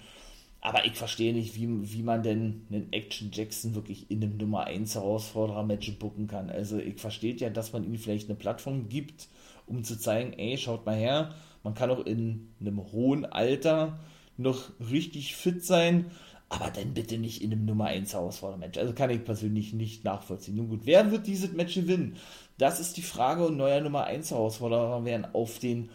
Aber 0.60 0.84
ich 0.84 0.94
verstehe 0.94 1.32
nicht, 1.32 1.56
wie, 1.56 1.68
wie 1.92 2.02
man 2.02 2.22
denn 2.22 2.66
einen 2.70 2.92
Action 2.92 3.30
Jackson 3.32 3.74
wirklich 3.74 4.10
in 4.10 4.22
einem 4.22 4.36
Nummer 4.36 4.64
1 4.64 4.94
Herausforderer-Match 4.94 5.98
bucken 5.98 6.28
kann. 6.28 6.50
Also 6.50 6.78
ich 6.78 7.00
verstehe 7.00 7.34
ja, 7.34 7.50
dass 7.50 7.72
man 7.72 7.84
ihm 7.84 7.98
vielleicht 7.98 8.28
eine 8.28 8.38
Plattform 8.38 8.88
gibt, 8.88 9.28
um 9.66 9.82
zu 9.82 9.98
zeigen, 9.98 10.32
ey, 10.34 10.56
schaut 10.56 10.86
mal 10.86 10.96
her, 10.96 11.34
man 11.64 11.74
kann 11.74 11.90
auch 11.90 12.06
in 12.06 12.48
einem 12.60 12.80
hohen 12.92 13.24
Alter 13.24 13.98
noch 14.36 14.70
richtig 14.90 15.34
fit 15.34 15.64
sein, 15.64 16.10
aber 16.52 16.70
dann 16.70 16.92
bitte 16.92 17.16
nicht 17.16 17.42
in 17.42 17.50
einem 17.50 17.64
Nummer 17.64 17.86
1 17.86 18.12
Herausforderer-Match. 18.12 18.78
Also 18.78 18.92
kann 18.92 19.08
ich 19.08 19.24
persönlich 19.24 19.72
nicht 19.72 20.04
nachvollziehen. 20.04 20.56
Nun 20.56 20.68
gut, 20.68 20.82
wer 20.84 21.10
wird 21.10 21.26
dieses 21.26 21.52
Match 21.52 21.74
gewinnen? 21.74 22.16
Das 22.58 22.78
ist 22.78 22.98
die 22.98 23.02
Frage 23.02 23.46
und 23.46 23.56
neuer 23.56 23.80
Nummer 23.80 24.04
1 24.04 24.30
Herausforderer 24.32 25.02
werden 25.06 25.26
auf 25.32 25.58
den 25.58 25.88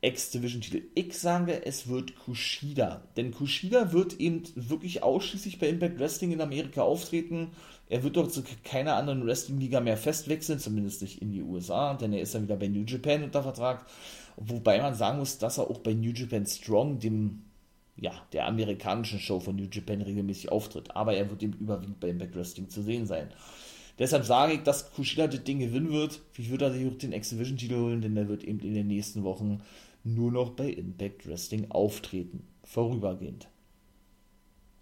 X-Division-Titel. 0.00 0.82
Ich 0.96 1.16
sage, 1.16 1.64
es 1.64 1.86
wird 1.86 2.16
Kushida. 2.18 3.04
Denn 3.16 3.30
Kushida 3.30 3.92
wird 3.92 4.18
eben 4.18 4.42
wirklich 4.56 5.04
ausschließlich 5.04 5.60
bei 5.60 5.68
Impact 5.68 6.00
Wrestling 6.00 6.32
in 6.32 6.40
Amerika 6.40 6.82
auftreten. 6.82 7.52
Er 7.88 8.02
wird 8.02 8.16
dort 8.16 8.32
zu 8.32 8.42
keiner 8.64 8.96
anderen 8.96 9.24
Wrestling-Liga 9.24 9.78
mehr 9.78 9.96
festwechseln, 9.96 10.58
zumindest 10.58 11.02
nicht 11.02 11.22
in 11.22 11.30
die 11.30 11.42
USA, 11.42 11.94
denn 11.94 12.12
er 12.12 12.22
ist 12.22 12.34
dann 12.34 12.42
wieder 12.42 12.56
bei 12.56 12.66
New 12.66 12.84
Japan 12.84 13.22
unter 13.22 13.44
Vertrag. 13.44 13.86
Wobei 14.36 14.82
man 14.82 14.96
sagen 14.96 15.20
muss, 15.20 15.38
dass 15.38 15.58
er 15.58 15.70
auch 15.70 15.78
bei 15.78 15.94
New 15.94 16.10
Japan 16.10 16.46
Strong, 16.46 16.98
dem 16.98 17.44
ja, 18.00 18.12
der 18.32 18.46
amerikanischen 18.46 19.20
Show 19.20 19.40
von 19.40 19.56
New 19.56 19.68
Japan 19.70 20.00
regelmäßig 20.00 20.50
auftritt. 20.50 20.96
Aber 20.96 21.14
er 21.14 21.28
wird 21.30 21.42
eben 21.42 21.52
überwiegend 21.54 22.00
bei 22.00 22.08
Impact 22.08 22.34
Wrestling 22.34 22.68
zu 22.70 22.82
sehen 22.82 23.06
sein. 23.06 23.28
Deshalb 23.98 24.24
sage 24.24 24.54
ich, 24.54 24.62
dass 24.62 24.92
Kushida 24.92 25.26
das 25.26 25.44
Ding 25.44 25.58
gewinnen 25.58 25.92
wird. 25.92 26.20
Wird 26.34 26.62
er 26.62 26.72
sich 26.72 26.86
auch 26.86 26.96
den 26.96 27.12
X-Division-Titel 27.12 27.76
holen? 27.76 28.00
Denn 28.00 28.16
er 28.16 28.28
wird 28.28 28.44
eben 28.44 28.60
in 28.60 28.74
den 28.74 28.88
nächsten 28.88 29.22
Wochen 29.24 29.60
nur 30.02 30.32
noch 30.32 30.50
bei 30.50 30.70
Impact 30.70 31.28
Wrestling 31.28 31.70
auftreten. 31.70 32.46
Vorübergehend. 32.64 33.48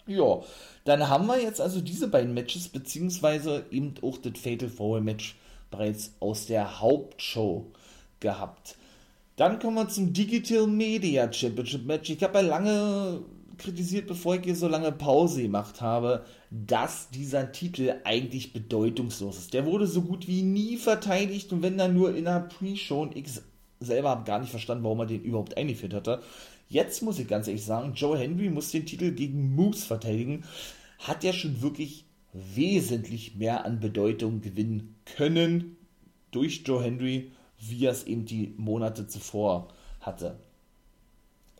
Ja, 0.06 0.40
dann 0.84 1.08
haben 1.08 1.26
wir 1.26 1.42
jetzt 1.42 1.60
also 1.60 1.80
diese 1.80 2.08
beiden 2.08 2.32
Matches, 2.32 2.68
beziehungsweise 2.68 3.66
eben 3.70 3.94
auch 4.00 4.16
das 4.16 4.40
Fatal 4.40 4.68
Four 4.68 5.00
Match 5.00 5.36
bereits 5.70 6.14
aus 6.20 6.46
der 6.46 6.80
Hauptshow 6.80 7.66
gehabt. 8.20 8.77
Dann 9.38 9.60
kommen 9.60 9.76
wir 9.76 9.88
zum 9.88 10.12
Digital 10.12 10.66
Media 10.66 11.32
Championship 11.32 11.86
Match. 11.86 12.10
Ich 12.10 12.20
habe 12.24 12.38
ja 12.38 12.44
lange 12.44 13.20
kritisiert, 13.56 14.08
bevor 14.08 14.34
ich 14.34 14.42
hier 14.42 14.56
so 14.56 14.66
lange 14.66 14.90
Pause 14.90 15.42
gemacht 15.42 15.80
habe, 15.80 16.24
dass 16.50 17.10
dieser 17.10 17.52
Titel 17.52 17.94
eigentlich 18.02 18.52
bedeutungslos 18.52 19.38
ist. 19.38 19.54
Der 19.54 19.64
wurde 19.64 19.86
so 19.86 20.02
gut 20.02 20.26
wie 20.26 20.42
nie 20.42 20.76
verteidigt 20.76 21.52
und 21.52 21.62
wenn 21.62 21.78
dann 21.78 21.94
nur 21.94 22.16
in 22.16 22.26
einer 22.26 22.40
Pre-Show 22.40 23.00
und 23.00 23.16
ich 23.16 23.26
selber 23.78 24.08
habe 24.08 24.24
gar 24.24 24.40
nicht 24.40 24.50
verstanden, 24.50 24.82
warum 24.82 24.98
er 25.00 25.06
den 25.06 25.22
überhaupt 25.22 25.56
eingeführt 25.56 25.94
hatte. 25.94 26.20
Jetzt 26.68 27.04
muss 27.04 27.20
ich 27.20 27.28
ganz 27.28 27.46
ehrlich 27.46 27.64
sagen, 27.64 27.92
Joe 27.94 28.18
Henry 28.18 28.50
muss 28.50 28.72
den 28.72 28.86
Titel 28.86 29.12
gegen 29.12 29.54
Moose 29.54 29.86
verteidigen. 29.86 30.42
Hat 30.98 31.22
ja 31.22 31.32
schon 31.32 31.62
wirklich 31.62 32.06
wesentlich 32.32 33.36
mehr 33.36 33.64
an 33.64 33.78
Bedeutung 33.78 34.40
gewinnen 34.40 34.96
können 35.04 35.76
durch 36.32 36.62
Joe 36.66 36.82
Henry, 36.82 37.30
wie 37.58 37.86
er 37.86 37.92
es 37.92 38.04
eben 38.04 38.24
die 38.24 38.54
Monate 38.56 39.06
zuvor 39.06 39.68
hatte. 40.00 40.38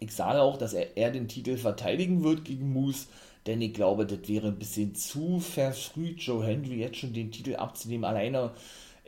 Ich 0.01 0.13
sage 0.13 0.43
auch, 0.43 0.57
dass 0.57 0.75
er, 0.75 0.97
er 0.97 1.11
den 1.11 1.29
Titel 1.29 1.57
verteidigen 1.57 2.23
wird 2.23 2.45
gegen 2.45 2.73
Moose, 2.73 3.07
denn 3.47 3.61
ich 3.61 3.75
glaube, 3.75 4.07
das 4.07 4.29
wäre 4.29 4.49
ein 4.49 4.59
bisschen 4.59 4.95
zu 4.95 5.41
verfrüht, 5.41 6.21
Joe 6.21 6.45
Henry 6.45 6.77
jetzt 6.77 6.99
schon 6.99 7.13
den 7.13 7.33
Titel 7.33 7.57
abzunehmen. 7.57 8.05
Alleine 8.05 8.53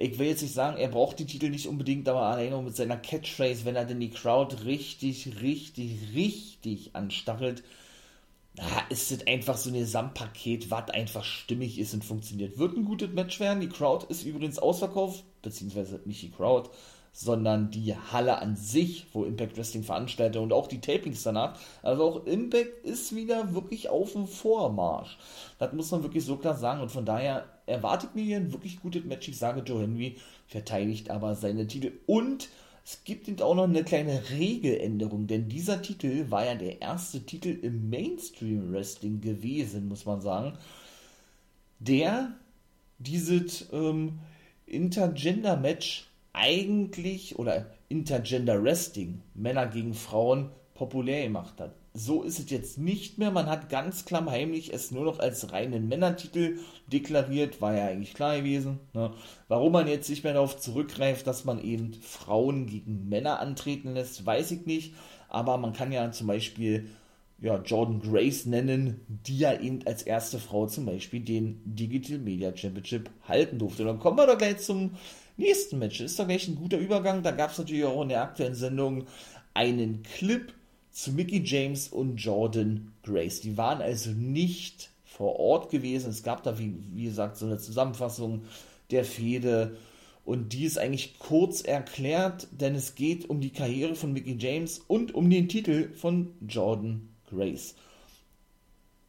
ich 0.00 0.18
will 0.18 0.28
jetzt 0.28 0.40
nicht 0.40 0.54
sagen, 0.54 0.78
er 0.78 0.88
braucht 0.88 1.18
die 1.18 1.26
Titel 1.26 1.50
nicht 1.50 1.66
unbedingt, 1.66 2.08
aber 2.08 2.22
alleine 2.22 2.60
mit 2.62 2.74
seiner 2.74 2.96
Catchphrase, 2.96 3.66
wenn 3.66 3.76
er 3.76 3.84
denn 3.84 4.00
die 4.00 4.08
Crowd 4.08 4.64
richtig, 4.64 5.42
richtig, 5.42 6.14
richtig 6.14 6.96
anstachelt, 6.96 7.62
ist 8.88 9.12
es 9.12 9.26
einfach 9.26 9.58
so 9.58 9.68
ein 9.68 9.74
Gesamtpaket, 9.74 10.70
was 10.70 10.88
einfach 10.88 11.22
stimmig 11.22 11.78
ist 11.78 11.92
und 11.92 12.02
funktioniert. 12.02 12.56
Wird 12.56 12.78
ein 12.78 12.86
gutes 12.86 13.10
Match 13.10 13.40
werden. 13.40 13.60
Die 13.60 13.68
Crowd 13.68 14.06
ist 14.08 14.24
übrigens 14.24 14.58
ausverkauft, 14.58 15.22
beziehungsweise 15.42 16.00
nicht 16.04 16.22
die 16.22 16.30
Crowd, 16.30 16.70
sondern 17.12 17.70
die 17.70 17.94
Halle 17.94 18.38
an 18.38 18.56
sich, 18.56 19.06
wo 19.12 19.24
Impact 19.24 19.56
Wrestling 19.56 19.82
veranstaltet 19.82 20.40
und 20.40 20.52
auch 20.52 20.68
die 20.68 20.80
Tapings 20.80 21.22
danach. 21.22 21.58
Also 21.82 22.04
auch 22.04 22.26
Impact 22.26 22.84
ist 22.84 23.14
wieder 23.14 23.52
wirklich 23.52 23.88
auf 23.88 24.12
dem 24.12 24.26
Vormarsch. 24.26 25.18
Das 25.58 25.72
muss 25.72 25.90
man 25.90 26.02
wirklich 26.02 26.24
so 26.24 26.36
klar 26.36 26.56
sagen 26.56 26.80
und 26.80 26.90
von 26.90 27.04
daher 27.04 27.46
erwarte 27.66 28.06
ich 28.06 28.14
mir 28.14 28.24
hier 28.24 28.36
ein 28.36 28.52
wirklich 28.52 28.80
gutes 28.80 29.04
Match. 29.04 29.28
Ich 29.28 29.38
sage, 29.38 29.62
Joe 29.62 29.82
Henry 29.82 30.16
verteidigt 30.46 31.10
aber 31.10 31.34
seine 31.34 31.66
Titel 31.66 31.92
und 32.06 32.48
es 32.84 33.04
gibt 33.04 33.28
eben 33.28 33.40
auch 33.42 33.54
noch 33.54 33.64
eine 33.64 33.84
kleine 33.84 34.22
Regeländerung, 34.30 35.26
denn 35.26 35.48
dieser 35.48 35.82
Titel 35.82 36.30
war 36.30 36.44
ja 36.44 36.54
der 36.54 36.80
erste 36.80 37.20
Titel 37.20 37.50
im 37.62 37.90
Mainstream 37.90 38.72
Wrestling 38.72 39.20
gewesen, 39.20 39.88
muss 39.88 40.06
man 40.06 40.20
sagen, 40.20 40.56
der 41.78 42.32
dieses 42.98 43.66
ähm, 43.72 44.18
Intergender-Match 44.70 46.06
eigentlich 46.32 47.38
oder 47.38 47.66
Intergender 47.88 48.62
Wrestling, 48.62 49.20
Männer 49.34 49.66
gegen 49.66 49.94
Frauen, 49.94 50.50
populär 50.74 51.24
gemacht 51.24 51.60
hat. 51.60 51.74
So 51.92 52.22
ist 52.22 52.38
es 52.38 52.50
jetzt 52.50 52.78
nicht 52.78 53.18
mehr. 53.18 53.32
Man 53.32 53.46
hat 53.46 53.68
ganz 53.68 54.04
klammheimlich 54.04 54.72
es 54.72 54.92
nur 54.92 55.04
noch 55.04 55.18
als 55.18 55.52
reinen 55.52 55.88
Männertitel 55.88 56.58
deklariert, 56.86 57.60
war 57.60 57.74
ja 57.74 57.86
eigentlich 57.86 58.14
klar 58.14 58.38
gewesen. 58.38 58.78
Ne? 58.92 59.12
Warum 59.48 59.72
man 59.72 59.88
jetzt 59.88 60.08
nicht 60.08 60.22
mehr 60.22 60.34
darauf 60.34 60.56
zurückgreift, 60.56 61.26
dass 61.26 61.44
man 61.44 61.60
eben 61.62 61.94
Frauen 61.94 62.66
gegen 62.66 63.08
Männer 63.08 63.40
antreten 63.40 63.94
lässt, 63.94 64.24
weiß 64.24 64.52
ich 64.52 64.66
nicht. 64.66 64.94
Aber 65.28 65.58
man 65.58 65.72
kann 65.72 65.90
ja 65.90 66.12
zum 66.12 66.28
Beispiel 66.28 66.88
ja, 67.40 67.56
Jordan 67.64 68.00
Grace 68.00 68.46
nennen, 68.46 69.00
die 69.08 69.38
ja 69.38 69.58
eben 69.58 69.80
als 69.86 70.02
erste 70.02 70.38
Frau 70.38 70.66
zum 70.66 70.86
Beispiel 70.86 71.20
den 71.20 71.60
Digital 71.64 72.18
Media 72.18 72.54
Championship 72.54 73.10
halten 73.26 73.58
durfte. 73.58 73.82
Und 73.82 73.88
dann 73.88 73.98
kommen 73.98 74.18
wir 74.18 74.26
doch 74.26 74.36
gleich 74.36 74.58
zum 74.58 74.90
nächsten 75.36 75.78
Match. 75.78 76.00
Ist 76.00 76.18
doch 76.18 76.26
gleich 76.26 76.46
ein 76.48 76.56
guter 76.56 76.76
Übergang. 76.76 77.22
Da 77.22 77.30
gab 77.30 77.50
es 77.50 77.58
natürlich 77.58 77.84
auch 77.84 78.02
in 78.02 78.10
der 78.10 78.22
aktuellen 78.22 78.54
Sendung 78.54 79.06
einen 79.54 80.02
Clip 80.02 80.52
zu 80.90 81.12
Mickey 81.12 81.42
James 81.42 81.88
und 81.88 82.16
Jordan 82.16 82.92
Grace. 83.02 83.40
Die 83.40 83.56
waren 83.56 83.80
also 83.80 84.10
nicht 84.10 84.90
vor 85.04 85.40
Ort 85.40 85.70
gewesen. 85.70 86.10
Es 86.10 86.22
gab 86.22 86.42
da, 86.42 86.58
wie, 86.58 86.74
wie 86.92 87.04
gesagt, 87.04 87.38
so 87.38 87.46
eine 87.46 87.58
Zusammenfassung 87.58 88.42
der 88.90 89.04
Fehde. 89.04 89.78
Und 90.26 90.52
die 90.52 90.64
ist 90.64 90.78
eigentlich 90.78 91.18
kurz 91.18 91.62
erklärt, 91.62 92.48
denn 92.52 92.74
es 92.74 92.94
geht 92.94 93.30
um 93.30 93.40
die 93.40 93.50
Karriere 93.50 93.94
von 93.94 94.12
Mickey 94.12 94.36
James 94.38 94.80
und 94.86 95.14
um 95.14 95.30
den 95.30 95.48
Titel 95.48 95.94
von 95.94 96.34
Jordan 96.46 97.09
Grace. 97.30 97.74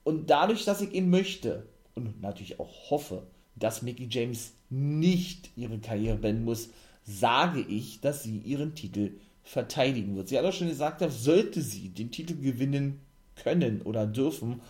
Und 0.04 0.30
dadurch, 0.30 0.66
dass 0.66 0.82
ich 0.82 0.94
eben 0.94 1.10
möchte 1.10 1.68
und 1.96 2.22
natürlich 2.22 2.60
auch 2.60 2.90
hoffe, 2.90 3.24
dass 3.56 3.82
Mickey 3.82 4.08
James 4.10 4.54
nicht 4.70 5.52
ihre 5.56 5.80
Karriere 5.80 6.18
beenden 6.18 6.46
muss, 6.46 6.70
sage 7.04 7.62
ich, 7.62 8.02
dass 8.02 8.24
sie 8.24 8.38
ihren 8.38 8.76
Titel 8.76 9.12
verteidigen 9.44 10.16
wird. 10.16 10.30
Sie 10.30 10.38
hat 10.38 10.46
auch 10.46 10.54
schon 10.54 10.70
gesagt, 10.70 11.04
sollte 11.10 11.62
sie 11.62 11.90
den 11.90 12.12
Titel 12.12 12.36
gewinnen 12.36 13.02
können 13.36 13.82
oder 13.82 14.06
dürfen, 14.06 14.62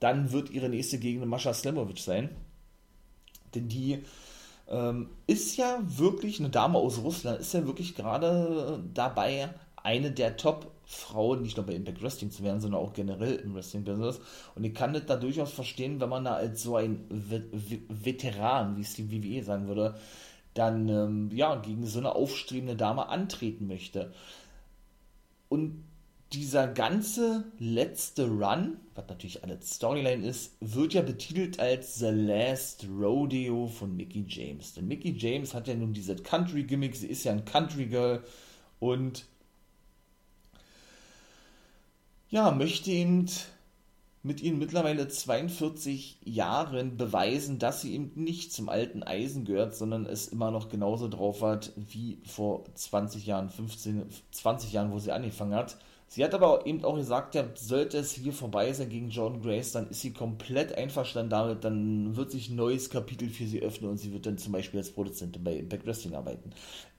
dann 0.00 0.32
wird 0.32 0.50
ihre 0.50 0.68
nächste 0.68 0.98
Gegner 0.98 1.26
Mascha 1.26 1.54
Slemovic 1.54 1.98
sein. 1.98 2.30
Denn 3.54 3.68
die 3.68 4.00
ähm, 4.68 5.08
ist 5.26 5.56
ja 5.56 5.80
wirklich 5.82 6.40
eine 6.40 6.50
Dame 6.50 6.78
aus 6.78 6.98
Russland, 6.98 7.40
ist 7.40 7.54
ja 7.54 7.66
wirklich 7.66 7.94
gerade 7.94 8.82
dabei, 8.92 9.48
eine 9.76 10.10
der 10.10 10.36
Top-Frauen, 10.88 11.42
nicht 11.42 11.56
nur 11.56 11.66
bei 11.66 11.74
Impact 11.74 12.02
Wrestling 12.02 12.30
zu 12.30 12.42
werden, 12.42 12.60
sondern 12.60 12.80
auch 12.80 12.92
generell 12.92 13.36
im 13.36 13.54
Wrestling-Business. 13.54 14.20
Und 14.54 14.64
ich 14.64 14.74
kann 14.74 14.94
das 14.94 15.06
da 15.06 15.16
durchaus 15.16 15.52
verstehen, 15.52 16.00
wenn 16.00 16.08
man 16.08 16.24
da 16.24 16.34
als 16.34 16.62
so 16.62 16.76
ein 16.76 17.04
Veteran, 17.88 18.76
wie 18.76 18.82
es 18.82 18.94
die 18.94 19.10
WWE 19.10 19.42
sagen 19.42 19.68
würde, 19.68 19.96
dann 20.54 20.88
ähm, 20.88 21.30
ja, 21.32 21.56
gegen 21.56 21.86
so 21.86 21.98
eine 21.98 22.14
aufstrebende 22.14 22.74
Dame 22.74 23.08
antreten 23.08 23.66
möchte. 23.66 24.12
Und 25.48 25.84
dieser 26.32 26.68
ganze 26.68 27.44
letzte 27.58 28.28
Run, 28.28 28.78
was 28.94 29.08
natürlich 29.08 29.44
eine 29.44 29.60
Storyline 29.62 30.26
ist, 30.26 30.56
wird 30.60 30.94
ja 30.94 31.02
betitelt 31.02 31.60
als 31.60 31.96
The 31.96 32.10
Last 32.10 32.86
Rodeo 32.98 33.66
von 33.66 33.96
Mickey 33.96 34.24
James. 34.26 34.74
Denn 34.74 34.88
Mickey 34.88 35.14
James 35.16 35.54
hat 35.54 35.68
ja 35.68 35.74
nun 35.74 35.92
diese 35.92 36.16
Country-Gimmick, 36.16 36.96
sie 36.96 37.06
ist 37.06 37.24
ja 37.24 37.32
ein 37.32 37.44
Country-Girl 37.44 38.22
und 38.78 39.26
ja, 42.30 42.50
möchte 42.50 42.90
eben 42.90 43.26
mit 44.22 44.42
ihren 44.42 44.58
mittlerweile 44.58 45.08
42 45.08 46.18
Jahren 46.24 46.96
beweisen, 46.96 47.58
dass 47.58 47.80
sie 47.80 47.94
eben 47.94 48.12
nicht 48.14 48.52
zum 48.52 48.68
alten 48.68 49.02
Eisen 49.02 49.44
gehört, 49.44 49.74
sondern 49.74 50.06
es 50.06 50.28
immer 50.28 50.50
noch 50.50 50.68
genauso 50.68 51.08
drauf 51.08 51.42
hat 51.42 51.72
wie 51.76 52.20
vor 52.24 52.64
20 52.74 53.26
Jahren, 53.26 53.48
15, 53.48 54.02
20 54.32 54.72
Jahren, 54.72 54.92
wo 54.92 54.98
sie 54.98 55.12
angefangen 55.12 55.54
hat. 55.54 55.78
Sie 56.10 56.24
hat 56.24 56.32
aber 56.32 56.66
eben 56.66 56.82
auch 56.84 56.96
gesagt, 56.96 57.34
ja, 57.34 57.44
sollte 57.54 57.98
es 57.98 58.12
hier 58.12 58.32
vorbei 58.32 58.72
sein 58.72 58.88
gegen 58.88 59.10
Jordan 59.10 59.42
Grace, 59.42 59.72
dann 59.72 59.90
ist 59.90 60.00
sie 60.00 60.14
komplett 60.14 60.72
einverstanden 60.72 61.28
damit, 61.28 61.64
dann 61.64 62.16
wird 62.16 62.30
sich 62.30 62.48
ein 62.48 62.56
neues 62.56 62.88
Kapitel 62.88 63.28
für 63.28 63.46
sie 63.46 63.60
öffnen 63.60 63.90
und 63.90 63.98
sie 63.98 64.14
wird 64.14 64.24
dann 64.24 64.38
zum 64.38 64.52
Beispiel 64.52 64.80
als 64.80 64.90
Produzentin 64.90 65.44
bei 65.44 65.54
Impact 65.54 65.86
Wrestling 65.86 66.14
arbeiten. 66.14 66.48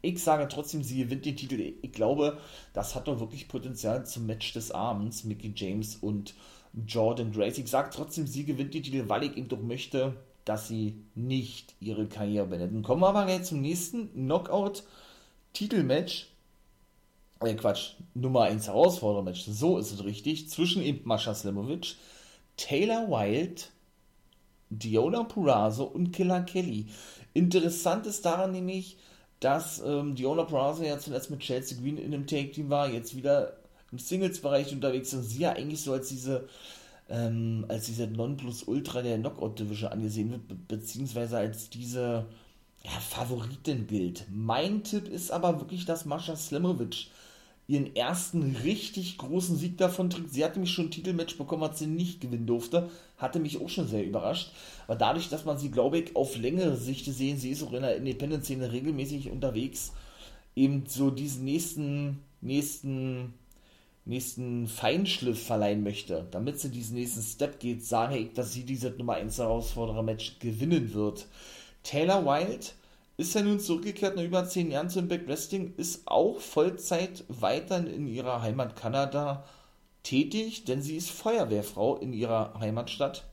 Ich 0.03 0.23
sage 0.23 0.47
trotzdem, 0.47 0.83
sie 0.83 0.99
gewinnt 0.99 1.25
den 1.25 1.35
Titel. 1.35 1.73
Ich 1.81 1.91
glaube, 1.91 2.37
das 2.73 2.93
hat 2.93 3.07
doch 3.07 3.19
wirklich 3.19 3.47
Potenzial 3.47 4.05
zum 4.05 4.27
Match 4.27 4.53
des 4.53 4.69
Abends, 4.69 5.23
Mickey 5.23 5.53
James 5.55 5.95
und 5.95 6.35
Jordan 6.85 7.31
Grace. 7.31 7.57
Ich 7.57 7.67
sage 7.67 7.89
trotzdem, 7.91 8.27
sie 8.27 8.45
gewinnt 8.45 8.75
die 8.75 8.83
Titel, 8.83 9.09
weil 9.09 9.23
ich 9.23 9.37
eben 9.37 9.47
doch 9.47 9.59
möchte, 9.59 10.17
dass 10.45 10.67
sie 10.67 11.01
nicht 11.15 11.73
ihre 11.79 12.07
Karriere 12.07 12.45
beendet. 12.45 12.83
Kommen 12.83 13.01
wir 13.01 13.09
aber 13.09 13.27
jetzt 13.27 13.49
zum 13.49 13.61
nächsten 13.61 14.13
Knockout-Titelmatch 14.13 16.27
äh 17.41 17.55
Quatsch, 17.55 17.93
Nummer 18.13 18.43
1 18.43 18.67
Herausforderungsmatch, 18.67 19.45
so 19.45 19.77
ist 19.77 19.91
es 19.91 20.03
richtig, 20.03 20.49
zwischen 20.49 20.81
eben 20.81 21.07
Mascha 21.07 21.33
Slimovic, 21.33 21.95
Taylor 22.57 23.07
Wilde, 23.09 23.61
Diona 24.69 25.23
Purazo 25.23 25.85
und 25.85 26.11
Killer 26.11 26.41
Kelly. 26.41 26.87
Interessant 27.33 28.05
ist 28.05 28.25
daran 28.25 28.51
nämlich, 28.51 28.97
dass 29.39 29.81
ähm, 29.85 30.15
Diona 30.15 30.43
Purazo 30.43 30.83
ja 30.83 30.99
zuletzt 30.99 31.31
mit 31.31 31.39
Chelsea 31.39 31.77
Green 31.79 31.97
in 31.97 32.13
einem 32.13 32.27
Take-Team 32.27 32.69
war, 32.69 32.89
jetzt 32.89 33.15
wieder 33.15 33.57
im 33.91 33.97
Singles-Bereich 33.97 34.73
unterwegs 34.73 35.13
und 35.13 35.23
sie 35.23 35.39
ja 35.39 35.53
eigentlich 35.53 35.81
so 35.81 35.93
als 35.93 36.09
diese 36.09 36.47
ähm, 37.09 37.65
als 37.67 37.87
diese 37.87 38.05
Nonplusultra 38.05 39.01
der 39.01 39.17
Knockout-Division 39.17 39.91
angesehen 39.91 40.31
wird, 40.31 40.47
be 40.47 40.55
beziehungsweise 40.67 41.37
als 41.37 41.69
diese 41.69 42.25
ja, 42.83 42.91
Favoritin 42.91 43.87
gilt. 43.87 44.25
Mein 44.29 44.83
Tipp 44.83 45.07
ist 45.07 45.31
aber 45.31 45.59
wirklich, 45.59 45.85
dass 45.85 46.05
Mascha 46.05 46.35
Slimovic 46.35 47.07
ihren 47.69 47.95
ersten 47.95 48.55
richtig 48.63 49.19
großen 49.19 49.55
Sieg 49.55 49.77
davon 49.77 50.09
trägt. 50.09 50.33
Sie 50.33 50.43
hatte 50.43 50.55
nämlich 50.55 50.73
schon 50.73 50.85
ein 50.85 50.91
Titelmatch 50.91 51.37
bekommen, 51.37 51.61
was 51.61 51.77
sie 51.77 51.85
nicht 51.85 52.19
gewinnen 52.19 52.47
durfte. 52.47 52.89
Hatte 53.17 53.39
mich 53.39 53.61
auch 53.61 53.69
schon 53.69 53.87
sehr 53.87 54.03
überrascht. 54.03 54.51
Aber 54.87 54.95
dadurch, 54.95 55.29
dass 55.29 55.45
man 55.45 55.59
sie, 55.59 55.69
glaube 55.69 55.99
ich, 55.99 56.15
auf 56.15 56.35
längere 56.35 56.75
Sicht 56.75 57.05
sehen, 57.05 57.37
sie 57.37 57.51
ist 57.51 57.61
auch 57.61 57.73
in 57.73 57.83
der 57.83 57.97
Independent-Szene 57.97 58.71
regelmäßig 58.71 59.29
unterwegs, 59.29 59.93
eben 60.55 60.85
so 60.87 61.11
diesen 61.11 61.45
nächsten, 61.45 62.23
nächsten 62.41 63.35
nächsten 64.03 64.67
Feinschliff 64.67 65.45
verleihen 65.45 65.83
möchte, 65.83 66.27
damit 66.31 66.59
sie 66.59 66.69
diesen 66.69 66.95
nächsten 66.95 67.21
Step 67.21 67.59
geht, 67.59 67.85
sage 67.85 68.17
ich, 68.17 68.33
dass 68.33 68.51
sie 68.53 68.63
dieses 68.63 68.97
Nummer 68.97 69.13
1 69.13 69.37
Herausforderer-Match 69.37 70.39
gewinnen 70.39 70.95
wird. 70.95 71.27
Taylor 71.83 72.25
Wilde 72.25 72.65
ist 73.19 73.35
ja 73.35 73.41
nun 73.41 73.59
zurückgekehrt 73.59 74.15
nach 74.15 74.23
über 74.23 74.47
10 74.47 74.71
Jahren 74.71 74.89
zum 74.89 75.03
Impact 75.03 75.27
Wrestling, 75.27 75.73
ist 75.75 76.03
auch 76.05 76.39
Vollzeit 76.39 77.25
weiter 77.27 77.85
in 77.85 78.07
ihrer 78.07 78.41
Heimat 78.41 78.77
Kanada 78.77 79.43
tätig, 80.03 80.63
denn 80.63 80.81
sie 80.81 80.95
ist 80.95 81.11
Feuerwehrfrau 81.11 81.97
in 81.97 82.13
ihrer 82.13 82.57
Heimatstadt. 82.61 83.25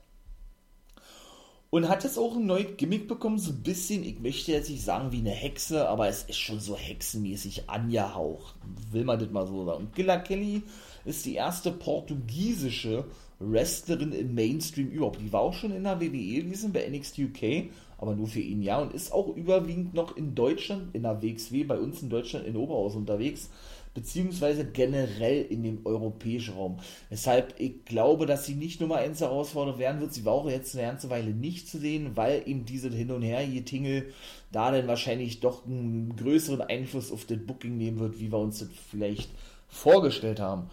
Und 1.69 1.87
hat 1.87 2.03
jetzt 2.03 2.17
auch 2.17 2.35
ein 2.35 2.45
neues 2.45 2.75
Gimmick 2.75 3.07
bekommen, 3.07 3.39
so 3.39 3.51
ein 3.51 3.63
bisschen, 3.63 4.03
ich 4.03 4.19
möchte 4.19 4.51
jetzt 4.51 4.69
nicht 4.69 4.83
sagen 4.83 5.13
wie 5.13 5.19
eine 5.19 5.31
Hexe, 5.31 5.87
aber 5.87 6.09
es 6.09 6.23
ist 6.23 6.37
schon 6.37 6.59
so 6.59 6.75
hexenmäßig 6.75 7.69
angehaucht. 7.69 8.55
Will 8.91 9.05
man 9.05 9.19
das 9.19 9.29
mal 9.29 9.47
so 9.47 9.65
sagen. 9.65 9.85
Und 9.85 9.95
Gilla 9.95 10.17
Kelly 10.17 10.63
ist 11.05 11.25
die 11.25 11.35
erste 11.35 11.71
portugiesische 11.71 13.05
Wrestlerin 13.39 14.11
im 14.11 14.35
Mainstream 14.35 14.89
überhaupt. 14.89 15.21
Die 15.21 15.31
war 15.31 15.41
auch 15.41 15.53
schon 15.53 15.71
in 15.71 15.83
der 15.83 16.01
WWE 16.01 16.43
gewesen, 16.43 16.73
bei 16.73 16.89
NXT 16.89 17.19
UK, 17.19 17.69
aber 17.97 18.15
nur 18.15 18.27
für 18.27 18.39
ihn 18.39 18.61
ja. 18.61 18.79
Und 18.79 18.93
ist 18.93 19.11
auch 19.11 19.35
überwiegend 19.35 19.93
noch 19.93 20.15
in 20.15 20.35
Deutschland, 20.35 20.93
in 20.93 21.03
der 21.03 21.21
WXW, 21.21 21.63
bei 21.63 21.77
uns 21.77 22.01
in 22.01 22.09
Deutschland 22.09 22.45
in 22.45 22.55
Oberhaus 22.55 22.95
unterwegs 22.95 23.49
beziehungsweise 23.97 24.63
generell 24.63 25.41
in 25.41 25.63
dem 25.63 25.83
europäischen 25.83 26.53
Raum. 26.53 26.77
Weshalb 27.09 27.55
ich 27.57 27.83
glaube, 27.83 28.27
dass 28.27 28.45
sie 28.45 28.53
nicht 28.53 28.79
Nummer 28.79 28.97
1 28.97 29.21
Herausforderer 29.21 29.79
werden 29.79 29.99
wird. 30.01 30.13
Sie 30.13 30.23
war 30.23 30.33
auch 30.33 30.47
jetzt 30.47 30.75
eine 30.75 30.85
ganze 30.85 31.09
Weile 31.09 31.31
nicht 31.31 31.67
zu 31.67 31.79
sehen, 31.79 32.11
weil 32.13 32.43
eben 32.45 32.63
diese 32.63 32.91
Hin- 32.91 33.09
und 33.09 33.23
Her-Getingel 33.23 34.13
da 34.51 34.71
dann 34.71 34.87
wahrscheinlich 34.87 35.39
doch 35.39 35.65
einen 35.65 36.15
größeren 36.15 36.61
Einfluss 36.61 37.11
auf 37.11 37.25
das 37.25 37.39
Booking 37.39 37.79
nehmen 37.79 37.97
wird, 37.97 38.19
wie 38.19 38.31
wir 38.31 38.37
uns 38.37 38.59
das 38.59 38.69
vielleicht 38.91 39.31
vorgestellt 39.67 40.39
haben. 40.39 40.69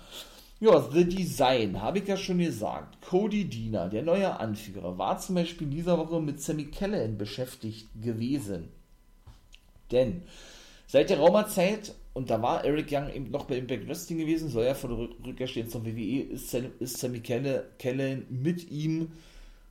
Ja, 0.64 0.80
The 0.80 1.04
Design, 1.04 1.82
habe 1.82 1.98
ich 1.98 2.08
ja 2.08 2.16
schon 2.16 2.38
gesagt. 2.38 3.02
Cody 3.02 3.44
Diener, 3.44 3.90
der 3.90 4.00
neue 4.00 4.40
Anführer, 4.40 4.96
war 4.96 5.18
zum 5.18 5.34
Beispiel 5.34 5.66
in 5.66 5.72
dieser 5.72 5.98
Woche 5.98 6.22
mit 6.22 6.40
Sammy 6.40 6.64
Callahan 6.64 7.18
beschäftigt 7.18 7.88
gewesen. 8.00 8.70
Denn 9.92 10.22
seit 10.86 11.10
der 11.10 11.18
Raumerzeit 11.18 11.94
und 12.14 12.30
da 12.30 12.40
war 12.40 12.64
Eric 12.64 12.90
Young 12.90 13.12
eben 13.12 13.30
noch 13.30 13.44
bei 13.44 13.58
Impact 13.58 13.86
Wrestling 13.86 14.20
gewesen, 14.20 14.48
soll 14.48 14.64
ja 14.64 14.72
vor 14.72 14.88
der 14.88 15.26
Rückkehr 15.26 15.48
stehen 15.48 15.68
zum 15.68 15.84
WWE, 15.84 16.22
ist, 16.22 16.54
ist 16.54 16.96
Sammy 16.96 17.20
Kellen 17.20 18.24
mit 18.30 18.70
ihm 18.70 19.12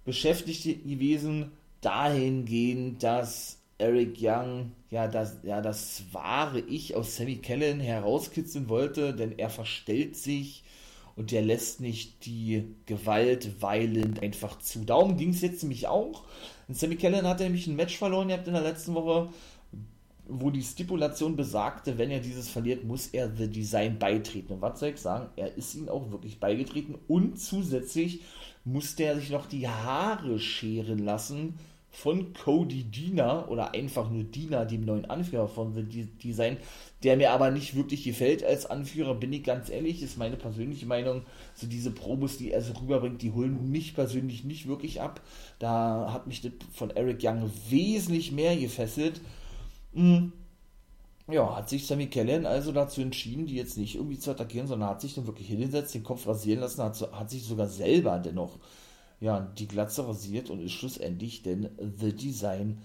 beschäftigt 0.05 0.63
gewesen, 0.63 1.53
dahingehend, 1.81 3.01
dass 3.01 3.57
Eric 3.79 4.17
Young 4.21 4.73
ja 4.91 5.07
das, 5.07 5.39
ja 5.41 5.59
das 5.59 6.03
wahre 6.11 6.59
Ich 6.59 6.95
aus 6.95 7.15
Sammy 7.15 7.37
Kellen 7.37 7.79
herauskitzeln 7.79 8.69
wollte, 8.69 9.15
denn 9.15 9.39
er 9.39 9.49
verstellt 9.49 10.15
sich 10.15 10.63
und 11.15 11.31
er 11.31 11.41
lässt 11.41 11.79
nicht 11.79 12.25
die 12.25 12.75
Gewalt 12.85 13.61
weilend 13.61 14.21
einfach 14.21 14.59
zu. 14.59 14.83
Darum 14.83 15.17
ging 15.17 15.29
es 15.29 15.41
jetzt 15.41 15.63
nämlich 15.63 15.87
auch. 15.87 16.23
Und 16.67 16.77
Sammy 16.77 16.95
Kellen 16.95 17.27
hatte 17.27 17.43
nämlich 17.43 17.67
ein 17.67 17.75
Match 17.75 17.97
verloren 17.97 18.29
ihr 18.29 18.37
habt 18.37 18.47
in 18.47 18.53
der 18.53 18.63
letzten 18.63 18.95
Woche 18.95 19.29
wo 20.25 20.49
die 20.49 20.63
Stipulation 20.63 21.35
besagte, 21.35 21.97
wenn 21.97 22.09
er 22.09 22.19
dieses 22.19 22.49
verliert, 22.49 22.83
muss 22.83 23.07
er 23.07 23.35
The 23.35 23.49
Design 23.49 23.99
beitreten. 23.99 24.53
Und 24.53 24.61
was 24.61 24.79
soll 24.79 24.89
ich 24.89 24.97
sagen? 24.97 25.29
Er 25.35 25.55
ist 25.57 25.75
ihm 25.75 25.89
auch 25.89 26.11
wirklich 26.11 26.39
beigetreten 26.39 26.95
und 27.07 27.39
zusätzlich 27.39 28.21
musste 28.63 29.03
er 29.03 29.15
sich 29.19 29.29
noch 29.29 29.47
die 29.47 29.67
Haare 29.67 30.39
scheren 30.39 30.99
lassen 30.99 31.59
von 31.93 32.33
Cody 32.33 32.83
Diener 32.83 33.45
oder 33.49 33.73
einfach 33.73 34.09
nur 34.09 34.23
Diener, 34.23 34.65
dem 34.65 34.83
neuen 34.83 35.05
Anführer 35.05 35.47
von 35.47 35.73
The 35.73 36.05
Design, 36.05 36.57
der 37.03 37.15
mir 37.15 37.31
aber 37.31 37.51
nicht 37.51 37.75
wirklich 37.75 38.03
gefällt 38.03 38.43
als 38.43 38.65
Anführer, 38.65 39.15
bin 39.15 39.31
ich 39.31 39.43
ganz 39.43 39.69
ehrlich, 39.69 40.03
ist 40.03 40.17
meine 40.17 40.35
persönliche 40.35 40.85
Meinung. 40.85 41.21
So 41.55 41.67
diese 41.67 41.91
Promos, 41.91 42.37
die 42.37 42.51
er 42.51 42.61
so 42.61 42.73
rüberbringt, 42.73 43.21
die 43.21 43.31
holen 43.31 43.71
mich 43.71 43.95
persönlich 43.95 44.43
nicht 44.43 44.67
wirklich 44.67 44.99
ab. 45.01 45.21
Da 45.59 46.11
hat 46.11 46.27
mich 46.27 46.41
das 46.41 46.51
von 46.73 46.89
Eric 46.89 47.19
Young 47.23 47.49
wesentlich 47.69 48.33
mehr 48.33 48.57
gefesselt 48.57 49.21
Mhm. 49.93 50.33
Ja, 51.27 51.55
hat 51.55 51.69
sich 51.69 51.87
Sammy 51.87 52.07
Kellen 52.07 52.45
also 52.45 52.73
dazu 52.73 53.01
entschieden, 53.01 53.45
die 53.45 53.55
jetzt 53.55 53.77
nicht 53.77 53.95
irgendwie 53.95 54.19
zu 54.19 54.31
attackieren, 54.31 54.67
sondern 54.67 54.89
hat 54.89 55.01
sich 55.01 55.15
dann 55.15 55.25
wirklich 55.25 55.47
hingesetzt, 55.47 55.93
den 55.93 56.03
Kopf 56.03 56.27
rasieren 56.27 56.59
lassen, 56.59 56.83
hat, 56.83 56.99
hat 57.13 57.29
sich 57.29 57.43
sogar 57.43 57.67
selber 57.67 58.19
dennoch 58.19 58.59
ja, 59.23 59.39
die 59.39 59.69
Glatze 59.69 60.05
rasiert 60.05 60.49
und 60.49 60.59
ist 60.59 60.73
schlussendlich 60.73 61.43
denn 61.43 61.69
The 61.79 62.13
Design 62.13 62.79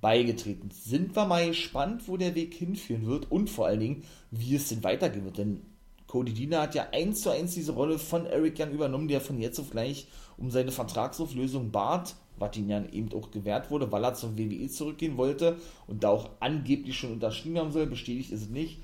beigetreten. 0.00 0.70
Sind 0.72 1.14
wir 1.14 1.24
mal 1.24 1.46
gespannt, 1.46 2.08
wo 2.08 2.16
der 2.16 2.34
Weg 2.34 2.52
hinführen 2.52 3.06
wird 3.06 3.30
und 3.30 3.48
vor 3.48 3.66
allen 3.66 3.78
Dingen, 3.78 4.02
wie 4.32 4.56
es 4.56 4.68
denn 4.68 4.82
weitergehen 4.82 5.24
wird. 5.24 5.38
Denn 5.38 5.62
Cody 6.08 6.32
Dina 6.32 6.62
hat 6.62 6.74
ja 6.74 6.88
eins 6.92 7.20
zu 7.20 7.30
eins 7.30 7.54
diese 7.54 7.72
Rolle 7.72 8.00
von 8.00 8.26
Eric 8.26 8.58
Young 8.58 8.72
übernommen, 8.72 9.06
der 9.06 9.20
von 9.20 9.38
jetzt 9.38 9.60
auf 9.60 9.70
gleich 9.70 10.08
um 10.36 10.50
seine 10.50 10.72
Vertragsauflösung 10.72 11.70
bat 11.70 12.16
was 12.36 12.56
ihm 12.56 12.68
dann 12.68 12.88
eben 12.90 13.12
auch 13.12 13.30
gewährt 13.30 13.70
wurde, 13.70 13.92
weil 13.92 14.04
er 14.04 14.14
zur 14.14 14.36
WWE 14.36 14.68
zurückgehen 14.68 15.16
wollte 15.16 15.56
und 15.86 16.02
da 16.02 16.08
auch 16.08 16.30
angeblich 16.40 16.98
schon 16.98 17.12
unterschrieben 17.12 17.58
haben 17.58 17.70
soll, 17.70 17.86
bestätigt 17.86 18.32
ist 18.32 18.42
es 18.42 18.48
nicht, 18.48 18.80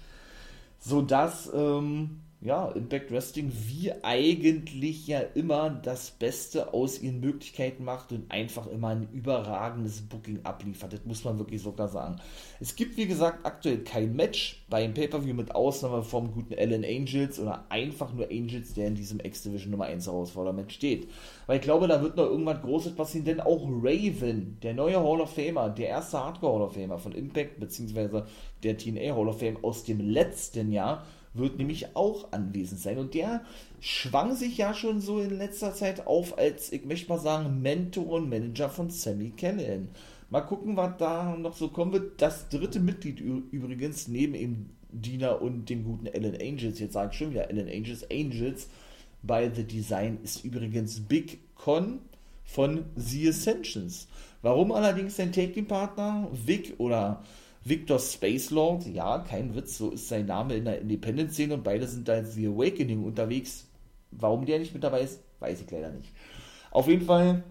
sodass 0.78 1.50
ähm, 1.52 2.20
ja, 2.42 2.70
Impact 2.70 3.10
Wrestling 3.10 3.52
wie 3.52 3.92
eigentlich 4.02 5.06
ja 5.06 5.20
immer 5.34 5.68
das 5.68 6.10
Beste 6.10 6.72
aus 6.72 6.98
ihren 6.98 7.20
Möglichkeiten 7.20 7.84
macht 7.84 8.12
und 8.12 8.30
einfach 8.30 8.66
immer 8.66 8.88
ein 8.88 9.08
überragendes 9.12 10.00
Booking 10.00 10.40
abliefert. 10.44 10.94
Das 10.94 11.04
muss 11.04 11.22
man 11.22 11.38
wirklich 11.38 11.60
sogar 11.60 11.88
sagen. 11.88 12.16
Es 12.58 12.76
gibt, 12.76 12.96
wie 12.96 13.06
gesagt, 13.06 13.44
aktuell 13.44 13.84
kein 13.84 14.16
Match 14.16 14.64
beim 14.70 14.94
Pay-Per-View 14.94 15.34
mit 15.34 15.54
Ausnahme 15.54 16.02
vom 16.02 16.32
guten 16.32 16.54
Alan 16.54 16.82
Angels 16.82 17.38
oder 17.38 17.66
einfach 17.68 18.14
nur 18.14 18.30
Angels, 18.30 18.72
der 18.72 18.86
in 18.86 18.94
diesem 18.94 19.20
X-Division 19.20 19.72
Nummer 19.72 19.84
1 19.84 20.06
Herausforderment 20.06 20.72
steht. 20.72 21.10
Weil 21.46 21.56
ich 21.56 21.62
glaube, 21.62 21.88
da 21.88 22.00
wird 22.00 22.16
noch 22.16 22.24
irgendwas 22.24 22.62
Großes 22.62 22.94
passieren, 22.94 23.26
denn 23.26 23.40
auch 23.40 23.68
Raven, 23.68 24.56
der 24.62 24.72
neue 24.72 24.96
Hall 24.96 25.20
of 25.20 25.34
Famer, 25.34 25.68
der 25.68 25.88
erste 25.88 26.18
Hardcore 26.18 26.54
Hall 26.54 26.62
of 26.62 26.74
Famer 26.74 26.98
von 26.98 27.12
Impact, 27.12 27.60
beziehungsweise 27.60 28.24
der 28.62 28.78
TNA 28.78 29.14
Hall 29.14 29.28
of 29.28 29.38
Fame 29.38 29.58
aus 29.62 29.84
dem 29.84 30.00
letzten 30.00 30.72
Jahr, 30.72 31.04
wird 31.34 31.58
nämlich 31.58 31.94
auch 31.94 32.32
anwesend 32.32 32.80
sein. 32.80 32.98
Und 32.98 33.14
der 33.14 33.42
schwang 33.80 34.34
sich 34.34 34.56
ja 34.56 34.74
schon 34.74 35.00
so 35.00 35.20
in 35.20 35.38
letzter 35.38 35.74
Zeit 35.74 36.06
auf 36.06 36.38
als, 36.38 36.72
ich 36.72 36.84
möchte 36.84 37.08
mal 37.08 37.18
sagen, 37.18 37.62
Mentor 37.62 38.08
und 38.08 38.28
Manager 38.28 38.68
von 38.68 38.90
Sammy 38.90 39.30
Callahan. 39.36 39.88
Mal 40.28 40.42
gucken, 40.42 40.76
was 40.76 40.96
da 40.98 41.36
noch 41.36 41.56
so 41.56 41.68
kommen 41.68 41.92
wird. 41.92 42.20
Das 42.20 42.48
dritte 42.48 42.80
Mitglied 42.80 43.20
übrigens, 43.20 44.08
neben 44.08 44.34
ihm 44.34 44.70
Dina 44.92 45.32
und 45.32 45.68
dem 45.68 45.84
guten 45.84 46.08
Alan 46.08 46.36
Angels, 46.40 46.78
jetzt 46.80 46.94
sage 46.94 47.10
ich 47.12 47.18
schon 47.18 47.30
wieder 47.30 47.48
Alan 47.48 47.68
Angels, 47.68 48.08
Angels 48.10 48.68
bei 49.22 49.50
The 49.52 49.64
Design 49.64 50.18
ist 50.22 50.44
übrigens 50.44 51.00
Big 51.00 51.38
Con 51.54 52.00
von 52.44 52.84
The 52.96 53.28
Ascensions. 53.28 54.08
Warum 54.42 54.72
allerdings 54.72 55.16
sein 55.16 55.32
Take-Team-Partner 55.32 56.28
Vic 56.32 56.74
oder 56.78 57.22
Victor 57.62 57.98
Spacelord, 57.98 58.86
ja, 58.86 59.18
kein 59.18 59.54
Witz, 59.54 59.76
so 59.78 59.90
ist 59.90 60.08
sein 60.08 60.26
Name 60.26 60.54
in 60.54 60.64
der 60.64 60.80
Independent-Szene 60.80 61.54
und 61.54 61.64
beide 61.64 61.86
sind 61.86 62.08
da 62.08 62.16
in 62.16 62.26
The 62.26 62.46
Awakening 62.46 63.04
unterwegs. 63.04 63.66
Warum 64.10 64.46
der 64.46 64.58
nicht 64.58 64.72
mit 64.72 64.82
dabei 64.82 65.02
ist, 65.02 65.20
weiß 65.40 65.60
ich 65.60 65.70
leider 65.70 65.90
nicht. 65.90 66.10
Auf 66.70 66.88
jeden 66.88 67.04
Fall 67.04 67.44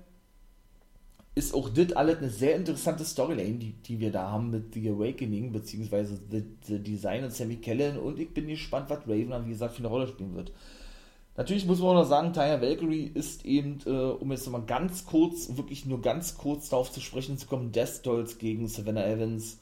ist 1.35 1.53
auch 1.53 1.69
das 1.69 1.93
alles 1.93 2.17
eine 2.17 2.29
sehr 2.29 2.55
interessante 2.55 3.05
Storyline, 3.05 3.59
die, 3.59 3.73
die 3.73 3.99
wir 3.99 4.11
da 4.11 4.31
haben 4.31 4.49
mit 4.49 4.73
The 4.73 4.89
Awakening, 4.89 5.51
beziehungsweise 5.51 6.19
The, 6.29 6.43
The 6.63 6.79
Design 6.79 7.23
und 7.23 7.31
Sammy 7.31 7.57
Kellen 7.57 7.97
und 7.97 8.19
ich 8.19 8.33
bin 8.33 8.47
gespannt, 8.47 8.89
was 8.89 9.07
Raven 9.07 9.45
wie 9.45 9.51
gesagt, 9.51 9.75
für 9.75 9.79
eine 9.79 9.87
Rolle 9.89 10.07
spielen 10.07 10.35
wird. 10.35 10.51
Natürlich 11.37 11.65
muss 11.65 11.79
man 11.79 11.89
auch 11.89 12.01
noch 12.01 12.09
sagen, 12.09 12.33
Taya 12.33 12.61
Valkyrie 12.61 13.11
ist 13.13 13.45
eben, 13.45 13.77
äh, 13.85 13.89
um 13.89 14.31
jetzt 14.31 14.45
nochmal 14.45 14.65
ganz 14.65 15.05
kurz, 15.05 15.55
wirklich 15.55 15.85
nur 15.85 16.01
ganz 16.01 16.35
kurz 16.35 16.67
darauf 16.67 16.91
zu 16.91 16.99
sprechen 16.99 17.37
zu 17.37 17.47
kommen, 17.47 17.71
Death 17.71 18.05
Dolls 18.05 18.39
gegen 18.39 18.67
Savannah 18.67 19.05
Evans 19.05 19.59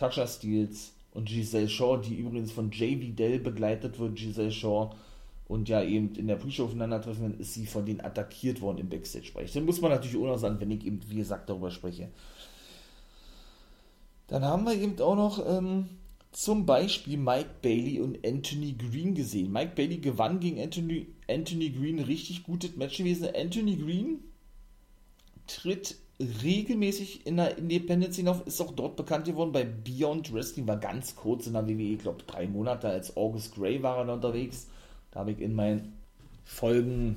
Tasha 0.00 0.26
Steels 0.26 0.92
und 1.12 1.28
Giselle 1.28 1.68
Shaw, 1.68 1.98
die 1.98 2.14
übrigens 2.14 2.52
von 2.52 2.70
J.V. 2.70 3.12
Dell 3.12 3.38
begleitet 3.38 3.98
wird, 3.98 4.16
Giselle 4.16 4.50
Shaw. 4.50 4.94
Und 5.46 5.68
ja, 5.68 5.82
eben 5.82 6.14
in 6.14 6.26
der 6.28 6.36
Pre-Show 6.36 6.64
aufeinandertreffen, 6.64 7.38
ist 7.38 7.54
sie 7.54 7.66
von 7.66 7.84
denen 7.84 8.00
attackiert 8.00 8.60
worden 8.60 8.78
im 8.78 8.88
Backstage-Bereich. 8.88 9.52
Dann 9.52 9.66
muss 9.66 9.80
man 9.80 9.90
natürlich 9.90 10.16
auch 10.16 10.26
noch 10.26 10.38
sagen, 10.38 10.58
wenn 10.60 10.70
ich 10.70 10.86
eben, 10.86 11.00
wie 11.08 11.16
gesagt, 11.16 11.50
darüber 11.50 11.70
spreche. 11.70 12.08
Dann 14.28 14.44
haben 14.44 14.64
wir 14.64 14.74
eben 14.74 14.98
auch 15.00 15.16
noch 15.16 15.44
ähm, 15.46 15.88
zum 16.32 16.64
Beispiel 16.64 17.18
Mike 17.18 17.50
Bailey 17.60 18.00
und 18.00 18.24
Anthony 18.24 18.72
Green 18.72 19.14
gesehen. 19.14 19.52
Mike 19.52 19.72
Bailey 19.74 19.98
gewann 19.98 20.40
gegen 20.40 20.60
Anthony, 20.60 21.08
Anthony 21.28 21.70
Green 21.70 21.98
richtig 21.98 22.44
gutes 22.44 22.76
Match 22.76 22.96
gewesen. 22.96 23.28
Anthony 23.34 23.76
Green 23.76 24.20
tritt 25.48 25.96
regelmäßig 26.20 27.26
in 27.26 27.36
der 27.36 27.56
Independence 27.58 28.16
hinauf, 28.16 28.46
ist 28.46 28.60
auch 28.60 28.72
dort 28.72 28.96
bekannt 28.96 29.24
geworden 29.24 29.52
bei 29.52 29.64
Beyond 29.64 30.32
Wrestling, 30.32 30.66
war 30.66 30.76
ganz 30.76 31.16
kurz 31.16 31.46
in 31.46 31.54
der 31.54 31.66
WWE, 31.66 31.94
ich 31.94 31.98
glaube 31.98 32.22
drei 32.26 32.46
Monate 32.46 32.88
als 32.88 33.16
August 33.16 33.54
Gray 33.54 33.82
war 33.82 34.06
er 34.06 34.12
unterwegs. 34.12 34.66
Da 35.10 35.20
habe 35.20 35.32
ich 35.32 35.40
in 35.40 35.54
meinen 35.54 35.94
Folgen 36.44 37.16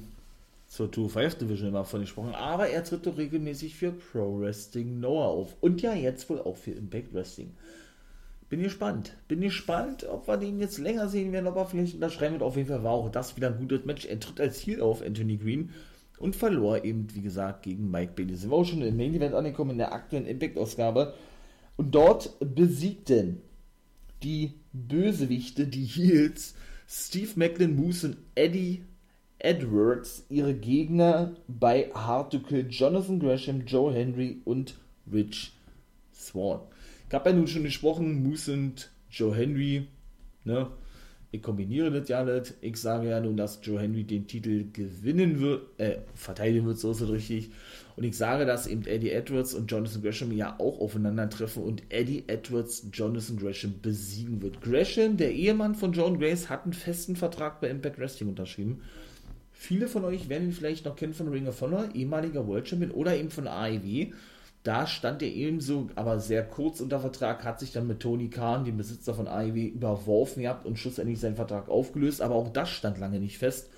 zur 0.68 0.88
2-5 0.88 1.38
Division 1.40 1.70
immer 1.70 1.86
von 1.86 2.02
gesprochen, 2.02 2.34
aber 2.34 2.70
er 2.70 2.84
tritt 2.84 3.06
doch 3.06 3.18
regelmäßig 3.18 3.76
für 3.76 3.92
Pro 3.92 4.40
Wrestling 4.40 5.00
Noah 5.00 5.28
auf 5.28 5.56
und 5.62 5.82
ja 5.82 5.94
jetzt 5.94 6.30
wohl 6.30 6.40
auch 6.40 6.58
für 6.58 6.72
Impact 6.72 7.14
Wrestling. 7.14 7.52
bin 8.50 8.64
gespannt. 8.64 9.16
Bin 9.28 9.42
gespannt, 9.42 10.06
ob 10.06 10.28
wir 10.28 10.38
den 10.38 10.60
jetzt 10.60 10.78
länger 10.78 11.10
sehen 11.10 11.32
werden, 11.32 11.48
ob 11.48 11.58
er 11.58 11.66
vielleicht 11.66 11.96
unterschreiben 11.96 12.36
wird. 12.36 12.44
Auf 12.44 12.56
jeden 12.56 12.70
Fall 12.70 12.84
war 12.84 12.94
auch 12.94 13.10
das 13.10 13.36
wieder 13.36 13.50
ein 13.50 13.58
gutes 13.58 13.86
Match. 13.86 14.06
Er 14.06 14.20
tritt 14.20 14.40
als 14.40 14.60
Heel 14.60 14.82
auf, 14.82 15.02
Anthony 15.02 15.38
Green, 15.38 15.72
und 16.24 16.38
verlor 16.38 16.86
eben, 16.86 17.08
wie 17.14 17.22
gesagt, 17.22 17.64
gegen 17.64 17.92
Mike 17.92 18.14
Bailey. 18.16 18.36
Sind 18.36 18.50
wir 18.50 18.56
auch 18.56 18.64
schon 18.64 18.82
im 18.82 18.96
Main 18.96 19.14
Event 19.14 19.36
angekommen 19.36 19.72
in 19.72 19.78
der 19.80 19.94
aktuellen 19.94 20.26
Impact-Ausgabe. 20.26 21.14
Und 21.76 21.94
dort 21.94 22.36
besiegten 22.40 23.42
die 24.24 24.54
Bösewichte, 24.72 25.68
die 25.68 25.84
Heels, 25.84 26.56
Steve 26.88 27.32
Macklin, 27.36 27.76
Moose 27.76 28.08
und 28.08 28.18
Eddie 28.36 28.86
Edwards 29.38 30.26
ihre 30.30 30.54
Gegner 30.54 31.36
bei 31.50 31.92
Hard 31.94 32.32
to 32.32 32.40
Kill, 32.40 32.68
Jonathan 32.70 33.20
Gresham, 33.20 33.66
Joe 33.66 33.94
Henry 33.94 34.42
und 34.46 34.76
Rich 35.12 35.52
Swan. 36.14 36.62
Ich 37.10 37.14
habe 37.14 37.32
ja 37.32 37.36
nun 37.36 37.48
schon 37.48 37.64
gesprochen, 37.64 38.24
Moose 38.24 38.54
und 38.54 38.92
Joe 39.12 39.36
Henry, 39.36 39.88
ne? 40.46 40.72
Ich 41.34 41.42
kombiniere 41.42 41.90
das 41.90 42.08
ja 42.10 42.24
nicht. 42.24 42.54
Ich 42.62 42.78
sage 42.78 43.10
ja 43.10 43.20
nun, 43.20 43.36
dass 43.36 43.60
Joe 43.64 43.82
Henry 43.82 44.04
den 44.04 44.28
Titel 44.28 44.66
gewinnen 44.72 45.40
wird, 45.40 45.64
äh, 45.80 45.98
verteidigen 46.14 46.68
wird, 46.68 46.78
so 46.78 46.92
ist 46.92 47.02
es 47.02 47.10
richtig. 47.10 47.50
Und 47.96 48.04
ich 48.04 48.16
sage, 48.16 48.46
dass 48.46 48.68
eben 48.68 48.86
Eddie 48.86 49.10
Edwards 49.10 49.56
und 49.56 49.72
Jonathan 49.72 50.04
Gresham 50.04 50.32
ja 50.32 50.56
auch 50.60 50.80
aufeinandertreffen 50.80 51.64
und 51.64 51.82
Eddie 51.90 52.26
Edwards 52.28 52.86
Jonathan 52.94 53.38
Gresham 53.40 53.74
besiegen 53.82 54.44
wird. 54.44 54.62
Gresham, 54.62 55.18
der 55.18 55.34
Ehemann 55.34 55.74
von 55.74 55.92
John 55.92 56.20
Grace, 56.20 56.52
hat 56.52 56.66
einen 56.66 56.74
festen 56.74 57.16
Vertrag 57.16 57.62
bei 57.62 57.70
Impact 57.70 57.98
Wrestling 57.98 58.30
unterschrieben. 58.30 58.82
Viele 59.54 59.88
von 59.88 60.06
euch 60.06 60.30
werden 60.30 60.50
ihn 60.50 60.54
vielleicht 60.54 60.86
noch 60.86 60.96
kennen 60.96 61.16
von 61.16 61.30
Ring 61.30 61.48
of 61.48 61.60
Honor, 61.62 61.90
ehemaliger 61.96 62.46
World 62.46 62.68
Champion 62.68 62.92
oder 62.92 63.18
eben 63.18 63.32
von 63.32 63.48
AEW. 63.48 64.12
Da 64.64 64.88
stand 64.88 65.22
er 65.22 65.28
ebenso, 65.28 65.90
aber 65.96 66.20
sehr 66.20 66.44
kurz 66.44 66.80
unter 66.80 67.02
Vertrag, 67.02 67.44
hat 67.44 67.60
sich 67.60 67.74
dann 67.74 67.86
mit 67.86 68.00
Tony 68.00 68.30
Khan, 68.30 68.64
dem 68.64 68.78
Besitzer 68.78 69.14
von 69.14 69.28
AEW, 69.28 69.68
überworfen 69.68 70.44
gehabt 70.44 70.66
und 70.66 70.80
schlussendlich 70.80 71.20
seinen 71.20 71.36
Vertrag 71.36 71.68
aufgelöst. 71.68 72.22
Aber 72.22 72.36
auch 72.36 72.48
das 72.48 72.70
stand 72.70 72.98
lange 72.98 73.20
nicht 73.20 73.38
fest. 73.38 73.70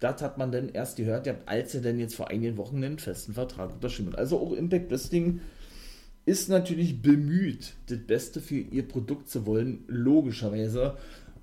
Das 0.00 0.20
hat 0.20 0.36
man 0.36 0.52
dann 0.52 0.68
erst 0.68 0.96
gehört, 0.96 1.28
als 1.46 1.74
er 1.74 1.80
dann 1.80 1.98
jetzt 1.98 2.14
vor 2.14 2.28
einigen 2.28 2.58
Wochen 2.58 2.76
einen 2.76 2.98
festen 2.98 3.32
Vertrag 3.32 3.72
unterschrieben 3.72 4.12
hat. 4.12 4.18
Also 4.18 4.38
auch 4.38 4.52
Impact 4.52 4.90
Wrestling 4.90 5.40
ist 6.26 6.50
natürlich 6.50 7.00
bemüht, 7.00 7.74
das 7.86 7.98
Beste 7.98 8.40
für 8.40 8.56
ihr 8.56 8.86
Produkt 8.86 9.30
zu 9.30 9.46
wollen, 9.46 9.84
logischerweise. 9.86 10.98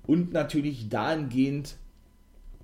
Und 0.06 0.32
natürlich 0.32 0.88
dahingehend 0.88 1.76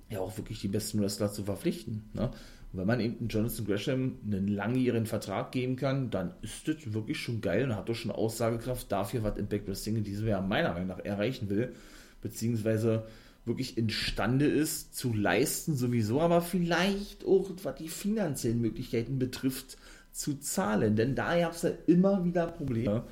ja 0.09 0.19
auch 0.19 0.37
wirklich 0.37 0.59
die 0.61 0.67
besten 0.69 1.01
Wrestler 1.01 1.31
zu 1.31 1.43
verpflichten. 1.43 2.03
Ne? 2.13 2.31
Und 2.71 2.79
wenn 2.79 2.87
man 2.87 2.99
eben 2.99 3.27
Jonathan 3.27 3.65
Gresham 3.65 4.15
einen 4.25 4.47
langjährigen 4.47 5.07
Vertrag 5.07 5.51
geben 5.51 5.75
kann, 5.75 6.11
dann 6.11 6.33
ist 6.41 6.67
das 6.67 6.93
wirklich 6.93 7.19
schon 7.19 7.41
geil 7.41 7.65
und 7.65 7.75
hat 7.75 7.89
doch 7.89 7.95
schon 7.95 8.11
Aussagekraft 8.11 8.91
dafür, 8.91 9.23
was 9.23 9.37
Impact 9.37 9.67
Wrestling 9.67 9.97
in 9.97 10.03
diesem 10.03 10.27
Jahr 10.27 10.41
meiner 10.41 10.73
Meinung 10.73 10.89
nach 10.89 10.99
erreichen 10.99 11.49
will, 11.49 11.73
beziehungsweise 12.21 13.07
wirklich 13.45 13.77
imstande 13.77 14.45
ist 14.45 14.95
zu 14.95 15.13
leisten 15.13 15.75
sowieso, 15.75 16.21
aber 16.21 16.41
vielleicht 16.41 17.25
auch, 17.25 17.49
was 17.63 17.75
die 17.75 17.87
finanziellen 17.87 18.61
Möglichkeiten 18.61 19.17
betrifft, 19.17 19.77
zu 20.11 20.39
zahlen. 20.39 20.95
Denn 20.95 21.15
da 21.15 21.39
gab 21.39 21.53
es 21.53 21.63
ja 21.63 21.71
immer 21.87 22.23
wieder 22.23 22.47
Probleme 22.47 23.03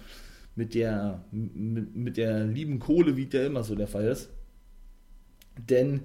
mit 0.55 0.75
der, 0.75 1.23
mit, 1.31 1.95
mit 1.95 2.17
der 2.17 2.45
lieben 2.45 2.79
Kohle, 2.79 3.15
wie 3.15 3.25
der 3.25 3.47
immer 3.47 3.63
so 3.63 3.75
der 3.75 3.87
Fall 3.87 4.05
ist. 4.05 4.29
Denn 5.57 6.01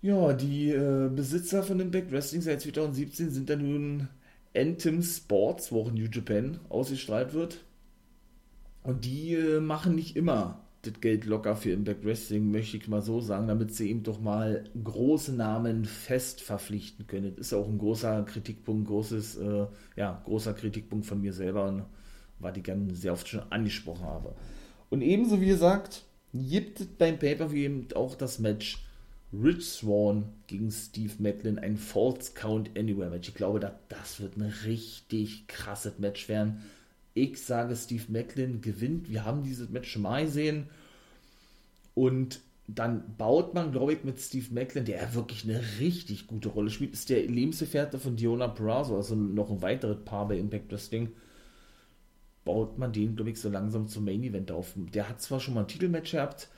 ja, 0.00 0.32
die 0.32 0.70
äh, 0.70 1.08
Besitzer 1.08 1.62
von 1.62 1.80
Impact 1.80 2.12
Wrestling 2.12 2.42
seit 2.42 2.60
2017 2.60 3.30
sind 3.30 3.50
dann 3.50 3.62
nun 3.62 4.08
Anthem 4.56 5.02
Sports, 5.02 5.72
wo 5.72 5.82
auch 5.82 5.92
New 5.92 6.06
Japan 6.10 6.60
ausgestrahlt 6.68 7.34
wird. 7.34 7.64
Und 8.82 9.04
die 9.04 9.34
äh, 9.34 9.60
machen 9.60 9.94
nicht 9.94 10.16
immer 10.16 10.60
das 10.82 11.00
Geld 11.00 11.24
locker 11.24 11.56
für 11.56 11.72
Impact 11.72 12.04
Wrestling, 12.04 12.50
möchte 12.50 12.76
ich 12.76 12.86
mal 12.86 13.02
so 13.02 13.20
sagen, 13.20 13.48
damit 13.48 13.74
sie 13.74 13.90
eben 13.90 14.04
doch 14.04 14.20
mal 14.20 14.64
große 14.82 15.34
Namen 15.34 15.84
fest 15.84 16.40
verpflichten 16.40 17.06
können. 17.06 17.34
Das 17.36 17.48
ist 17.48 17.52
auch 17.52 17.68
ein 17.68 17.78
großer 17.78 18.22
Kritikpunkt, 18.22 18.86
großes, 18.86 19.36
äh, 19.38 19.66
ja, 19.96 20.22
großer 20.24 20.54
Kritikpunkt 20.54 21.06
von 21.06 21.20
mir 21.20 21.32
selber 21.32 21.66
und 21.66 21.82
was 22.38 22.56
ich 22.56 22.62
gerne 22.62 22.94
sehr 22.94 23.12
oft 23.12 23.26
schon 23.26 23.42
angesprochen 23.50 24.06
habe. 24.06 24.34
Und 24.90 25.02
ebenso 25.02 25.40
wie 25.40 25.48
gesagt, 25.48 26.04
gibt 26.32 26.80
es 26.80 26.86
beim 26.86 27.18
Pay-Per-View 27.18 27.58
eben 27.58 27.88
auch 27.94 28.14
das 28.14 28.38
Match 28.38 28.87
Rich 29.32 29.64
Swan 29.64 30.32
gegen 30.46 30.70
Steve 30.70 31.12
Macklin, 31.18 31.58
ein 31.58 31.76
False 31.76 32.32
Count 32.34 32.70
Anywhere 32.78 33.10
Match. 33.10 33.28
Ich 33.28 33.34
glaube, 33.34 33.60
das, 33.88 34.20
wird 34.20 34.36
ein 34.36 34.52
richtig 34.64 35.46
krasses 35.48 35.98
Match 35.98 36.28
werden. 36.28 36.62
Ich 37.14 37.40
sage, 37.42 37.76
Steve 37.76 38.04
Macklin 38.08 38.60
gewinnt. 38.62 39.10
Wir 39.10 39.24
haben 39.24 39.42
dieses 39.42 39.68
Match 39.68 39.90
schon 39.90 40.02
mal 40.02 40.24
gesehen. 40.24 40.68
Und 41.94 42.40
dann 42.68 43.16
baut 43.16 43.54
man, 43.54 43.72
glaube 43.72 43.94
ich, 43.94 44.04
mit 44.04 44.20
Steve 44.20 44.46
Macklin, 44.50 44.84
der 44.84 45.14
wirklich 45.14 45.44
eine 45.44 45.60
richtig 45.80 46.26
gute 46.26 46.50
Rolle 46.50 46.70
spielt, 46.70 46.92
ist 46.92 47.08
der 47.08 47.26
Lebensgefährte 47.26 47.98
von 47.98 48.16
Diona 48.16 48.48
Perazo, 48.48 48.96
also 48.96 49.14
noch 49.14 49.50
ein 49.50 49.62
weiteres 49.62 50.04
Paar 50.04 50.28
bei 50.28 50.38
Impact 50.38 50.70
Wrestling, 50.70 51.08
baut 52.44 52.78
man 52.78 52.92
den, 52.92 53.16
glaube 53.16 53.30
ich, 53.30 53.40
so 53.40 53.48
langsam 53.48 53.88
zum 53.88 54.04
Main 54.04 54.22
Event 54.22 54.52
auf. 54.52 54.74
Der 54.76 55.08
hat 55.08 55.20
zwar 55.20 55.40
schon 55.40 55.54
mal 55.54 55.62
ein 55.62 55.68
Titelmatch 55.68 56.12
gehabt, 56.12 56.48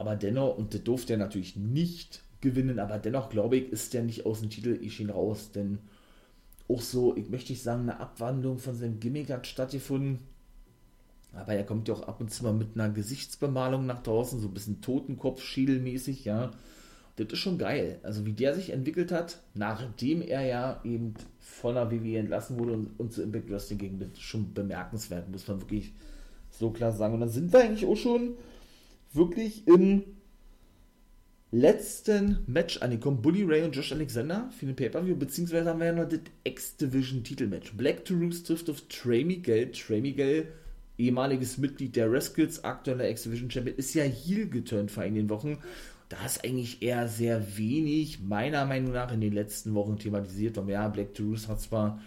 aber 0.00 0.16
dennoch, 0.16 0.56
und 0.56 0.72
der 0.72 0.80
durfte 0.80 1.12
er 1.12 1.18
natürlich 1.18 1.56
nicht 1.56 2.22
gewinnen, 2.40 2.78
aber 2.78 2.98
dennoch 2.98 3.28
glaube 3.28 3.58
ich, 3.58 3.70
ist 3.70 3.92
der 3.92 4.02
nicht 4.02 4.24
aus 4.24 4.40
dem 4.40 4.48
Titel 4.48 4.82
Ishin 4.82 5.10
raus, 5.10 5.52
denn 5.52 5.78
auch 6.70 6.80
so, 6.80 7.14
ich 7.18 7.28
möchte 7.28 7.52
nicht 7.52 7.62
sagen, 7.62 7.82
eine 7.82 8.00
Abwandlung 8.00 8.58
von 8.58 8.74
seinem 8.74 8.98
Gimmick 8.98 9.28
hat 9.28 9.46
stattgefunden, 9.46 10.20
aber 11.34 11.52
er 11.52 11.64
kommt 11.64 11.86
ja 11.86 11.92
auch 11.92 12.08
ab 12.08 12.18
und 12.18 12.32
zu 12.32 12.44
mal 12.44 12.54
mit 12.54 12.68
einer 12.76 12.88
Gesichtsbemalung 12.88 13.84
nach 13.84 14.02
draußen, 14.02 14.40
so 14.40 14.48
ein 14.48 14.54
bisschen 14.54 14.80
Totenkopf-Schädelmäßig, 14.80 16.24
ja. 16.24 16.50
Das 17.16 17.26
ist 17.34 17.40
schon 17.40 17.58
geil. 17.58 18.00
Also 18.02 18.24
wie 18.24 18.32
der 18.32 18.54
sich 18.54 18.70
entwickelt 18.70 19.12
hat, 19.12 19.42
nachdem 19.52 20.22
er 20.22 20.46
ja 20.46 20.80
eben 20.82 21.12
von 21.40 21.74
der 21.74 21.90
WWE 21.90 22.16
entlassen 22.16 22.58
wurde 22.58 22.72
und, 22.72 22.98
und 22.98 23.12
zu 23.12 23.22
Impact 23.22 23.50
Wrestling 23.50 23.78
ging, 23.78 23.98
das 23.98 24.12
ist 24.12 24.22
schon 24.22 24.54
bemerkenswert, 24.54 25.28
muss 25.28 25.46
man 25.46 25.60
wirklich 25.60 25.92
so 26.48 26.70
klar 26.70 26.92
sagen. 26.92 27.12
Und 27.12 27.20
dann 27.20 27.28
sind 27.28 27.52
wir 27.52 27.60
eigentlich 27.60 27.84
auch 27.84 27.96
schon 27.96 28.36
wirklich 29.12 29.66
im 29.66 30.04
letzten 31.52 32.38
Match 32.46 32.78
angekommen. 32.78 33.22
Bully 33.22 33.44
Ray 33.44 33.62
und 33.62 33.74
Josh 33.74 33.92
Alexander 33.92 34.50
für 34.56 34.66
den 34.66 34.76
Pay-Per-View, 34.76 35.16
beziehungsweise 35.16 35.68
haben 35.68 35.80
wir 35.80 35.86
ja 35.86 35.92
noch 35.92 36.08
das 36.08 36.20
X-Division-Titelmatch. 36.44 37.72
Black 37.76 38.04
to 38.04 38.14
Roost 38.14 38.46
trifft 38.46 38.70
auf 38.70 38.82
Trey 38.88 39.24
Miguel. 39.24 39.72
Trey 39.72 40.00
Miguel, 40.00 40.48
ehemaliges 40.98 41.58
Mitglied 41.58 41.96
der 41.96 42.12
Rascals, 42.12 42.62
aktueller 42.62 43.08
X-Division-Champion, 43.10 43.76
ist 43.76 43.94
ja 43.94 44.04
heel 44.04 44.48
geturnt 44.48 44.90
vor 44.90 45.02
einigen 45.02 45.28
Wochen. 45.28 45.58
Da 46.08 46.24
ist 46.24 46.44
eigentlich 46.44 46.82
eher 46.82 47.08
sehr 47.08 47.56
wenig, 47.56 48.20
meiner 48.20 48.64
Meinung 48.66 48.92
nach, 48.92 49.12
in 49.12 49.20
den 49.20 49.32
letzten 49.32 49.74
Wochen 49.74 49.98
thematisiert 49.98 50.56
worden. 50.56 50.68
Ja, 50.68 50.88
Black 50.88 51.14
to 51.14 51.24
Roost 51.24 51.48
hat 51.48 51.60
zwar 51.60 52.00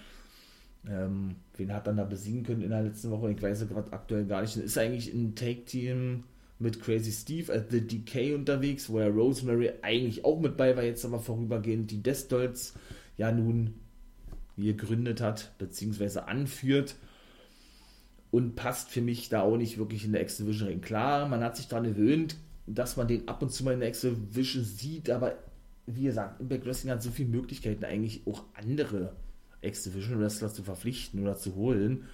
ähm, 0.90 1.36
wen 1.56 1.74
hat 1.74 1.88
dann 1.88 1.98
da 1.98 2.04
besiegen 2.04 2.44
können 2.44 2.62
in 2.62 2.70
der 2.70 2.84
letzten 2.84 3.12
Woche? 3.12 3.32
Ich 3.32 3.42
weiß 3.42 3.68
gerade 3.68 3.94
aktuell 3.94 4.26
gar 4.26 4.42
nicht. 4.42 4.58
Ist 4.58 4.78
eigentlich 4.78 5.14
ein 5.14 5.36
Take-Team 5.36 6.24
mit 6.64 6.82
Crazy 6.82 7.12
Steve 7.12 7.52
als 7.52 7.70
The 7.70 7.82
Decay 7.82 8.34
unterwegs, 8.34 8.90
wo 8.90 9.00
ja 9.00 9.08
Rosemary 9.08 9.72
eigentlich 9.82 10.26
auch 10.26 10.40
mit 10.40 10.58
bei 10.58 10.76
war, 10.76 10.84
jetzt 10.84 11.06
aber 11.06 11.20
vorübergehend 11.20 11.92
die 11.92 12.02
Death 12.02 12.32
Dolls 12.32 12.74
ja 13.18 13.32
nun 13.32 13.76
gegründet 14.58 15.22
hat, 15.22 15.52
beziehungsweise 15.58 16.28
anführt 16.28 16.96
und 18.32 18.56
passt 18.56 18.90
für 18.90 19.02
mich 19.02 19.30
da 19.30 19.42
auch 19.42 19.58
nicht 19.58 19.78
wirklich 19.78 20.06
in 20.06 20.14
der 20.14 20.22
X-Division 20.22 20.70
rein. 20.70 20.82
Klar, 20.82 21.28
man 21.28 21.44
hat 21.44 21.58
sich 21.58 21.68
daran 21.68 21.86
gewöhnt, 21.86 22.38
dass 22.66 22.98
man 22.98 23.08
den 23.08 23.28
ab 23.28 23.42
und 23.42 23.52
zu 23.52 23.64
mal 23.64 23.74
in 23.74 23.80
der 23.80 23.90
X-Division 23.90 24.64
sieht, 24.64 25.10
aber 25.10 25.38
wie 25.86 26.04
gesagt, 26.04 26.40
Impact 26.40 26.66
Wrestling 26.66 26.94
hat 26.94 27.04
so 27.04 27.12
viele 27.12 27.30
Möglichkeiten, 27.30 27.84
eigentlich 27.84 28.26
auch 28.26 28.46
andere 28.54 29.16
X-Division 29.62 30.20
Wrestler 30.20 30.54
zu 30.54 30.64
verpflichten 30.64 31.22
oder 31.22 31.36
zu 31.36 31.56
holen 31.56 32.06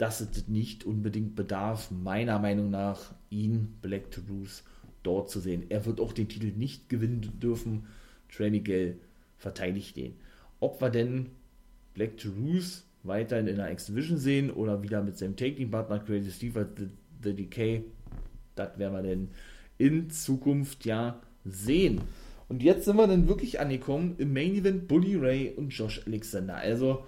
dass 0.00 0.22
es 0.22 0.48
nicht 0.48 0.84
unbedingt 0.84 1.34
bedarf, 1.34 1.90
meiner 1.90 2.38
Meinung 2.38 2.70
nach, 2.70 3.12
ihn, 3.28 3.74
Black 3.82 4.10
to 4.10 4.22
Bruce, 4.22 4.64
dort 5.02 5.28
zu 5.28 5.40
sehen. 5.40 5.64
Er 5.68 5.84
wird 5.84 6.00
auch 6.00 6.14
den 6.14 6.26
Titel 6.26 6.52
nicht 6.56 6.88
gewinnen 6.88 7.38
dürfen. 7.38 7.84
Trey 8.34 8.50
Miguel 8.50 8.98
verteidigt 9.36 9.98
den. 9.98 10.14
Ob 10.58 10.80
wir 10.80 10.88
denn 10.88 11.26
Black 11.92 12.16
to 12.16 12.30
Bruce 12.30 12.86
weiterhin 13.02 13.46
in 13.46 13.56
der 13.56 13.70
X-Division 13.72 14.16
sehen 14.16 14.50
oder 14.50 14.82
wieder 14.82 15.02
mit 15.02 15.18
seinem 15.18 15.36
Taking-Partner 15.36 15.98
Crazy 15.98 16.30
Steve 16.30 16.66
The, 16.78 16.86
The 17.22 17.34
Decay, 17.34 17.84
das 18.54 18.78
werden 18.78 18.94
wir 18.94 19.02
denn 19.02 19.28
in 19.76 20.08
Zukunft 20.08 20.86
ja 20.86 21.20
sehen. 21.44 22.00
Und 22.48 22.62
jetzt 22.62 22.86
sind 22.86 22.96
wir 22.96 23.06
dann 23.06 23.28
wirklich 23.28 23.60
angekommen 23.60 24.14
im 24.16 24.32
Main 24.32 24.54
Event 24.54 24.88
Bully 24.88 25.16
Ray 25.16 25.52
und 25.54 25.74
Josh 25.74 26.00
Alexander. 26.06 26.56
Also 26.56 27.04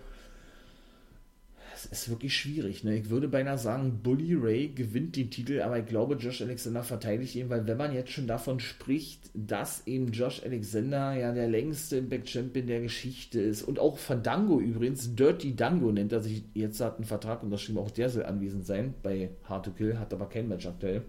das 1.90 2.02
ist 2.02 2.08
wirklich 2.10 2.36
schwierig. 2.36 2.84
Ne? 2.84 2.96
Ich 2.96 3.10
würde 3.10 3.28
beinahe 3.28 3.58
sagen, 3.58 4.00
Bully 4.02 4.34
Ray 4.34 4.68
gewinnt 4.68 5.16
den 5.16 5.30
Titel, 5.30 5.60
aber 5.60 5.78
ich 5.78 5.86
glaube, 5.86 6.14
Josh 6.14 6.42
Alexander 6.42 6.82
verteidigt 6.82 7.34
ihn, 7.34 7.50
weil 7.50 7.66
wenn 7.66 7.76
man 7.76 7.92
jetzt 7.92 8.12
schon 8.12 8.26
davon 8.26 8.60
spricht, 8.60 9.30
dass 9.34 9.86
eben 9.86 10.12
Josh 10.12 10.42
Alexander 10.44 11.14
ja 11.14 11.32
der 11.32 11.48
längste 11.48 11.96
Impact 11.96 12.28
Champion 12.28 12.66
der 12.66 12.80
Geschichte 12.80 13.40
ist 13.40 13.62
und 13.62 13.78
auch 13.78 13.98
Fandango 13.98 14.60
übrigens, 14.60 15.14
Dirty 15.14 15.56
Dango 15.56 15.90
nennt 15.90 16.12
er 16.12 16.20
sich, 16.20 16.44
jetzt 16.54 16.80
hat 16.80 16.96
einen 16.96 17.04
Vertrag 17.04 17.42
unterschrieben, 17.42 17.78
auch 17.78 17.90
der 17.90 18.10
soll 18.10 18.24
anwesend 18.24 18.64
sein 18.66 18.94
bei 19.02 19.30
Hard 19.44 19.64
to 19.64 19.70
Kill, 19.72 19.98
hat 19.98 20.12
aber 20.14 20.28
kein 20.28 20.48
Match 20.48 20.66
aktuell 20.66 21.02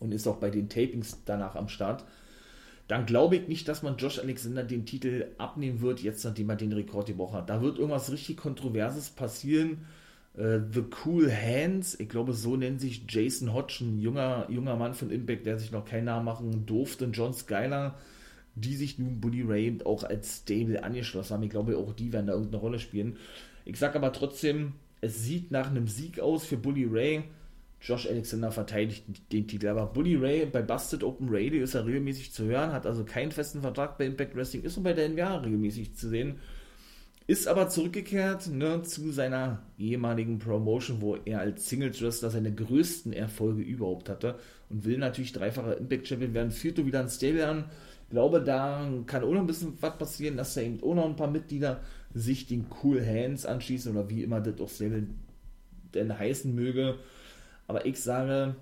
und 0.00 0.12
ist 0.12 0.26
auch 0.26 0.36
bei 0.36 0.50
den 0.50 0.68
Tapings 0.68 1.22
danach 1.24 1.54
am 1.54 1.68
Start 1.68 2.04
dann 2.90 3.06
glaube 3.06 3.36
ich 3.36 3.46
nicht, 3.46 3.68
dass 3.68 3.84
man 3.84 3.98
Josh 3.98 4.18
Alexander 4.18 4.64
den 4.64 4.84
Titel 4.84 5.26
abnehmen 5.38 5.80
wird, 5.80 6.00
jetzt 6.00 6.24
nachdem 6.24 6.50
er 6.50 6.56
den 6.56 6.72
Rekord 6.72 7.06
gebrochen 7.06 7.36
hat. 7.36 7.48
Da 7.48 7.62
wird 7.62 7.78
irgendwas 7.78 8.10
richtig 8.10 8.36
Kontroverses 8.36 9.10
passieren. 9.10 9.86
Äh, 10.36 10.58
The 10.72 10.82
Cool 11.04 11.30
Hands, 11.30 12.00
ich 12.00 12.08
glaube, 12.08 12.32
so 12.32 12.56
nennt 12.56 12.80
sich 12.80 13.04
Jason 13.08 13.52
Hodge, 13.52 13.78
ein 13.82 14.00
junger, 14.00 14.50
junger 14.50 14.74
Mann 14.74 14.94
von 14.94 15.12
Impact, 15.12 15.46
der 15.46 15.56
sich 15.56 15.70
noch 15.70 15.84
keinen 15.84 16.06
Namen 16.06 16.24
machen 16.24 16.66
durfte, 16.66 17.04
und 17.04 17.12
John 17.12 17.32
Skyler, 17.32 17.94
die 18.56 18.74
sich 18.74 18.98
nun 18.98 19.20
Bully 19.20 19.42
Ray 19.42 19.78
auch 19.84 20.02
als 20.02 20.38
Stable 20.38 20.82
angeschlossen 20.82 21.34
haben. 21.34 21.44
Ich 21.44 21.50
glaube, 21.50 21.78
auch 21.78 21.92
die 21.92 22.12
werden 22.12 22.26
da 22.26 22.32
irgendeine 22.32 22.60
Rolle 22.60 22.80
spielen. 22.80 23.18
Ich 23.64 23.78
sage 23.78 23.98
aber 23.98 24.12
trotzdem, 24.12 24.72
es 25.00 25.22
sieht 25.22 25.52
nach 25.52 25.70
einem 25.70 25.86
Sieg 25.86 26.18
aus 26.18 26.44
für 26.44 26.56
Bully 26.56 26.88
Ray. 26.90 27.22
Josh 27.80 28.06
Alexander 28.06 28.52
verteidigt 28.52 29.04
den 29.32 29.48
Titel. 29.48 29.68
Aber 29.68 29.86
Bully 29.86 30.16
Ray 30.16 30.46
bei 30.46 30.62
Busted 30.62 31.02
Open 31.02 31.28
Radio 31.30 31.64
ist 31.64 31.74
er 31.74 31.86
regelmäßig 31.86 32.32
zu 32.32 32.44
hören, 32.44 32.72
hat 32.72 32.86
also 32.86 33.04
keinen 33.04 33.32
festen 33.32 33.62
Vertrag 33.62 33.96
bei 33.96 34.06
Impact 34.06 34.36
Wrestling, 34.36 34.62
ist 34.62 34.76
nur 34.76 34.84
bei 34.84 34.92
der 34.92 35.08
NBA 35.08 35.38
regelmäßig 35.38 35.94
zu 35.94 36.08
sehen. 36.08 36.36
Ist 37.26 37.46
aber 37.46 37.68
zurückgekehrt 37.68 38.48
ne, 38.48 38.82
zu 38.82 39.12
seiner 39.12 39.62
ehemaligen 39.78 40.38
Promotion, 40.38 41.00
wo 41.00 41.16
er 41.24 41.40
als 41.40 41.68
Singles 41.68 42.02
Wrestler 42.02 42.28
seine 42.28 42.52
größten 42.52 43.12
Erfolge 43.12 43.62
überhaupt 43.62 44.08
hatte 44.08 44.36
und 44.68 44.84
will 44.84 44.98
natürlich 44.98 45.32
dreifacher 45.32 45.78
Impact 45.78 46.08
Champion 46.08 46.34
werden. 46.34 46.50
Führt 46.50 46.84
wieder 46.84 47.00
ein 47.00 47.08
Stable 47.08 47.46
an. 47.46 47.64
Ich 48.04 48.10
glaube, 48.10 48.42
da 48.42 48.92
kann 49.06 49.22
auch 49.22 49.32
noch 49.32 49.40
ein 49.40 49.46
bisschen 49.46 49.74
was 49.80 49.96
passieren, 49.96 50.36
dass 50.36 50.54
da 50.54 50.60
eben 50.60 50.82
auch 50.82 50.94
noch 50.94 51.06
ein 51.06 51.14
paar 51.14 51.30
Mitglieder 51.30 51.80
sich 52.12 52.46
den 52.48 52.66
Cool 52.82 53.06
Hands 53.06 53.46
anschließen 53.46 53.92
oder 53.92 54.10
wie 54.10 54.24
immer 54.24 54.40
das 54.40 54.60
auch 54.60 54.68
Stable 54.68 55.06
denn 55.94 56.18
heißen 56.18 56.52
möge. 56.52 56.98
Aber 57.70 57.86
ich 57.86 58.00
sage, 58.00 58.56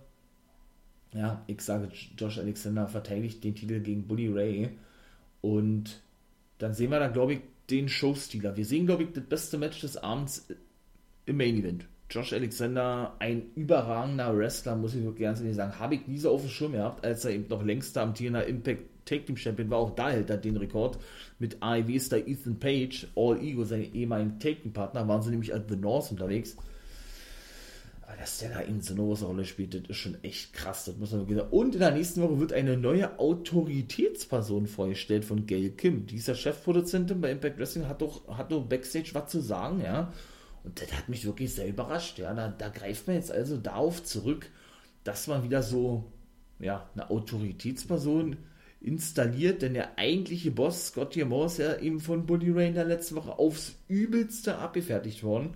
ja, 1.14 1.42
ich 1.47 1.62
sage, 1.62 1.88
Josh 2.18 2.37
Alexander 2.37 2.87
verteidigt 2.88 3.42
den 3.42 3.55
Titel 3.55 3.81
gegen 3.81 4.07
Bully 4.07 4.29
Ray. 4.29 4.68
Und 5.40 6.03
dann 6.59 6.75
sehen 6.75 6.90
wir 6.90 6.99
da, 6.99 7.09
glaube 7.09 7.33
ich, 7.33 7.40
den 7.71 7.88
Showstealer. 7.88 8.59
Wir 8.59 8.66
sehen, 8.66 8.85
glaube 8.85 9.05
ich, 9.05 9.12
das 9.12 9.25
beste 9.25 9.57
Match 9.57 9.81
des 9.81 9.97
Abends 9.97 10.47
im 11.25 11.38
Main 11.38 11.57
Event. 11.57 11.87
Josh 12.11 12.35
Alexander, 12.35 13.16
ein 13.18 13.44
überragender 13.55 14.37
Wrestler, 14.37 14.77
muss 14.77 14.94
ich 14.94 15.03
wirklich 15.03 15.23
ganz 15.23 15.40
ehrlich 15.40 15.57
sagen. 15.57 15.79
Habe 15.79 15.94
ich 15.94 16.07
nie 16.07 16.18
so 16.18 16.31
auf 16.31 16.42
dem 16.42 16.51
Schirm 16.51 16.73
gehabt, 16.73 17.03
als 17.03 17.25
er 17.25 17.31
eben 17.31 17.49
noch 17.49 17.64
längster 17.64 18.03
amtierender 18.03 18.47
Impact 18.47 18.83
Take 19.07 19.25
Team 19.25 19.38
Champion 19.38 19.71
war. 19.71 19.79
Auch 19.79 19.94
da 19.94 20.11
hält 20.11 20.29
er 20.29 20.37
den 20.37 20.59
Rekord 20.59 20.99
mit 21.38 21.62
AEW-Star 21.62 22.18
Ethan 22.29 22.59
Page, 22.59 23.07
All 23.16 23.40
Ego, 23.40 23.64
seinem 23.64 23.90
ehemaligen 23.94 24.38
Take 24.38 24.61
Team 24.61 24.75
Partner, 24.75 25.09
waren 25.09 25.23
sie 25.23 25.31
nämlich 25.31 25.55
als 25.55 25.64
The 25.66 25.77
North 25.77 26.11
unterwegs. 26.11 26.59
Aber 28.09 28.16
dass 28.16 28.38
der 28.38 28.49
da 28.49 28.61
in 28.61 28.81
so 28.81 28.94
eine 28.94 29.03
große 29.03 29.27
Rolle 29.27 29.44
spielt, 29.44 29.75
das 29.75 29.83
ist 29.87 29.99
schon 29.99 30.16
echt 30.25 30.55
krass. 30.55 30.87
Das 30.87 30.97
muss 30.97 31.12
man 31.12 31.29
sagen. 31.29 31.40
Und 31.51 31.75
in 31.75 31.81
der 31.81 31.90
nächsten 31.90 32.23
Woche 32.23 32.40
wird 32.40 32.55
eine 32.55 32.79
neue 32.79 33.18
Autoritätsperson 33.18 34.66
vorgestellt 34.66 35.27
von 35.27 35.44
Gail 35.44 35.73
Kim. 35.73 36.07
Dieser 36.07 36.35
Chefproduzentin 36.35 37.21
bei 37.21 37.31
Impact 37.31 37.59
Wrestling 37.59 37.87
hat 37.87 38.01
doch, 38.01 38.27
hat 38.29 38.51
doch 38.51 38.64
Backstage 38.64 39.11
was 39.12 39.31
zu 39.31 39.42
sagen, 39.42 39.83
ja. 39.83 40.11
Und 40.64 40.81
das 40.81 40.90
hat 40.90 41.11
mich 41.11 41.27
wirklich 41.27 41.55
sehr 41.55 41.68
überrascht, 41.68 42.18
ja. 42.18 42.33
Da, 42.33 42.49
da 42.49 42.71
greift 42.71 43.09
man 43.09 43.16
jetzt 43.16 43.31
also 43.31 43.59
darauf 43.59 44.03
zurück, 44.03 44.49
dass 45.05 45.27
man 45.27 45.44
wieder 45.44 45.62
so, 45.62 46.11
ja, 46.61 46.88
eine 46.94 47.11
Autoritätsperson 47.11 48.37
installiert, 48.81 49.61
denn 49.61 49.75
der 49.75 49.99
eigentliche 49.99 50.51
Boss, 50.51 50.87
Scott 50.87 51.14
Moore, 51.16 51.47
ist 51.47 51.59
ja 51.59 51.77
eben 51.77 52.01
von 52.01 52.25
Buddy 52.25 52.53
Ray 52.53 52.68
in 52.68 52.75
der 52.75 52.87
letzten 52.87 53.16
Woche 53.16 53.38
aufs 53.38 53.75
Übelste 53.87 54.57
abgefertigt 54.57 55.23
worden 55.23 55.51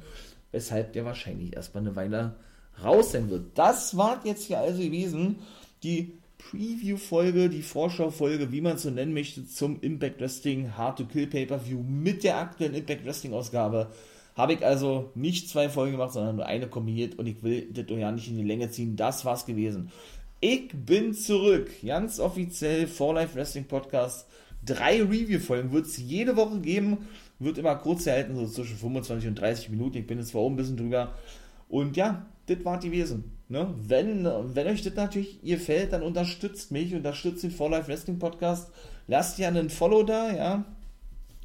weshalb 0.52 0.92
der 0.92 1.04
wahrscheinlich 1.04 1.54
erstmal 1.54 1.82
eine 1.82 1.96
Weile 1.96 2.36
raus 2.82 3.12
sein 3.12 3.28
wird. 3.30 3.58
Das 3.58 3.96
war 3.96 4.20
jetzt 4.24 4.44
hier 4.44 4.58
also 4.58 4.82
gewesen, 4.82 5.36
die 5.82 6.12
Preview-Folge, 6.38 7.48
die 7.48 7.62
Vorschau-Folge, 7.62 8.52
wie 8.52 8.60
man 8.60 8.76
es 8.76 8.82
so 8.82 8.90
nennen 8.90 9.14
möchte, 9.14 9.46
zum 9.46 9.80
Impact 9.80 10.20
Wrestling 10.20 10.76
Hard 10.76 10.98
to 10.98 11.04
Kill 11.06 11.26
Pay-Per-View 11.26 11.82
mit 11.82 12.24
der 12.24 12.38
aktuellen 12.38 12.74
Impact 12.74 13.04
Wrestling-Ausgabe. 13.04 13.88
Habe 14.34 14.54
ich 14.54 14.64
also 14.64 15.10
nicht 15.14 15.48
zwei 15.48 15.68
Folgen 15.68 15.92
gemacht, 15.92 16.12
sondern 16.12 16.36
nur 16.36 16.46
eine 16.46 16.66
kombiniert 16.66 17.18
und 17.18 17.26
ich 17.26 17.42
will 17.42 17.68
das 17.72 17.84
ja 17.88 18.10
nicht 18.10 18.28
in 18.28 18.38
die 18.38 18.44
Länge 18.44 18.70
ziehen. 18.70 18.96
Das 18.96 19.24
war's 19.24 19.44
gewesen. 19.46 19.90
Ich 20.40 20.72
bin 20.72 21.14
zurück, 21.14 21.70
ganz 21.84 22.18
offiziell, 22.18 22.86
For 22.86 23.14
Life 23.14 23.34
Wrestling 23.36 23.66
Podcast. 23.66 24.26
Drei 24.64 25.02
Review-Folgen 25.02 25.72
wird 25.72 25.86
es 25.86 25.98
jede 25.98 26.36
Woche 26.36 26.60
geben 26.60 27.08
wird 27.42 27.58
immer 27.58 27.76
kurz 27.76 28.04
gehalten, 28.04 28.36
so 28.36 28.46
zwischen 28.46 28.76
25 28.76 29.28
und 29.28 29.34
30 29.40 29.70
Minuten. 29.70 29.98
Ich 29.98 30.06
bin 30.06 30.18
jetzt 30.18 30.30
zwar 30.30 30.42
auch 30.42 30.50
ein 30.50 30.56
bisschen 30.56 30.76
drüber. 30.76 31.14
Und 31.68 31.96
ja, 31.96 32.26
das 32.46 32.64
war 32.64 32.78
die 32.78 32.92
Wesen. 32.92 33.24
Ne? 33.48 33.72
Wenn, 33.76 34.24
wenn 34.24 34.66
euch 34.66 34.82
das 34.82 34.94
natürlich 34.94 35.40
gefällt, 35.42 35.92
dann 35.92 36.02
unterstützt 36.02 36.70
mich, 36.70 36.94
unterstützt 36.94 37.42
den 37.42 37.50
For 37.50 37.70
Life 37.70 37.88
Wrestling 37.88 38.18
Podcast. 38.18 38.70
Lasst 39.06 39.38
ja 39.38 39.48
einen 39.48 39.70
Follow 39.70 40.02
da, 40.02 40.32
ja. 40.34 40.64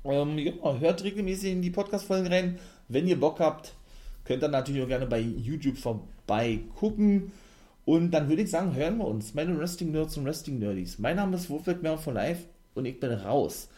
Ähm, 0.06 0.38
ja 0.38 0.80
hört 0.80 1.04
regelmäßig 1.04 1.52
in 1.52 1.62
die 1.62 1.70
Podcast-Folgen 1.70 2.28
rein. 2.28 2.60
Wenn 2.88 3.08
ihr 3.08 3.20
Bock 3.20 3.40
habt, 3.40 3.74
könnt 4.24 4.44
ihr 4.44 4.48
natürlich 4.48 4.84
auch 4.84 4.88
gerne 4.88 5.06
bei 5.06 5.20
YouTube 5.20 5.78
vorbei 5.78 6.60
gucken. 6.76 7.32
Und 7.86 8.12
dann 8.12 8.28
würde 8.28 8.42
ich 8.42 8.52
sagen, 8.52 8.76
hören 8.76 8.98
wir 8.98 9.08
uns, 9.08 9.34
meine 9.34 9.58
Wrestling 9.58 9.92
Nerds 9.92 10.18
und 10.18 10.26
Wrestling 10.26 10.60
Nerdies. 10.60 11.00
Mein 11.00 11.16
Name 11.16 11.38
ist 11.38 11.50
Wolfgang 11.50 11.82
Mehr 11.82 11.98
von 11.98 12.16
Live 12.16 12.40
und 12.76 12.86
ich 12.86 13.00
bin 13.00 13.12
raus. 13.12 13.70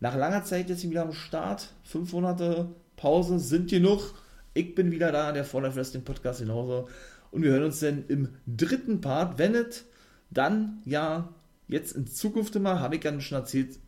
Nach 0.00 0.16
langer 0.16 0.44
Zeit 0.44 0.70
jetzt 0.70 0.88
wieder 0.88 1.02
am 1.02 1.12
Start. 1.12 1.68
Fünf 1.84 2.12
Monate 2.12 2.74
Pause 2.96 3.38
sind 3.38 3.70
genug. 3.70 4.14
Ich 4.54 4.74
bin 4.74 4.90
wieder 4.90 5.12
da, 5.12 5.30
der 5.32 5.44
For 5.44 5.62
Life 5.62 5.76
Wrestling 5.76 6.04
Podcast 6.04 6.40
genauso. 6.40 6.88
Und 7.30 7.42
wir 7.42 7.52
hören 7.52 7.64
uns 7.64 7.80
dann 7.80 8.04
im 8.08 8.30
dritten 8.46 9.02
Part, 9.02 9.38
wenn 9.38 9.54
es 9.54 9.84
dann 10.30 10.80
ja 10.84 11.28
jetzt 11.68 11.92
in 11.92 12.06
Zukunft 12.06 12.56
immer, 12.56 12.80
habe 12.80 12.96
ich 12.96 13.04
ja 13.04 13.20
schon 13.20 13.38
erzählt, 13.38 13.78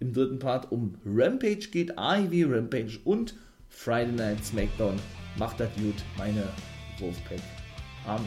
im 0.00 0.12
dritten 0.12 0.40
Part 0.40 0.72
um 0.72 0.96
Rampage 1.06 1.68
geht, 1.70 1.96
AEW 1.96 2.52
Rampage 2.52 2.98
und 3.04 3.34
Friday 3.68 4.12
Night 4.12 4.44
SmackDown. 4.44 4.96
Macht 5.38 5.60
das 5.60 5.72
gut, 5.76 5.94
meine 6.18 6.44
Wolfpack 6.98 7.40
Army. 8.06 8.26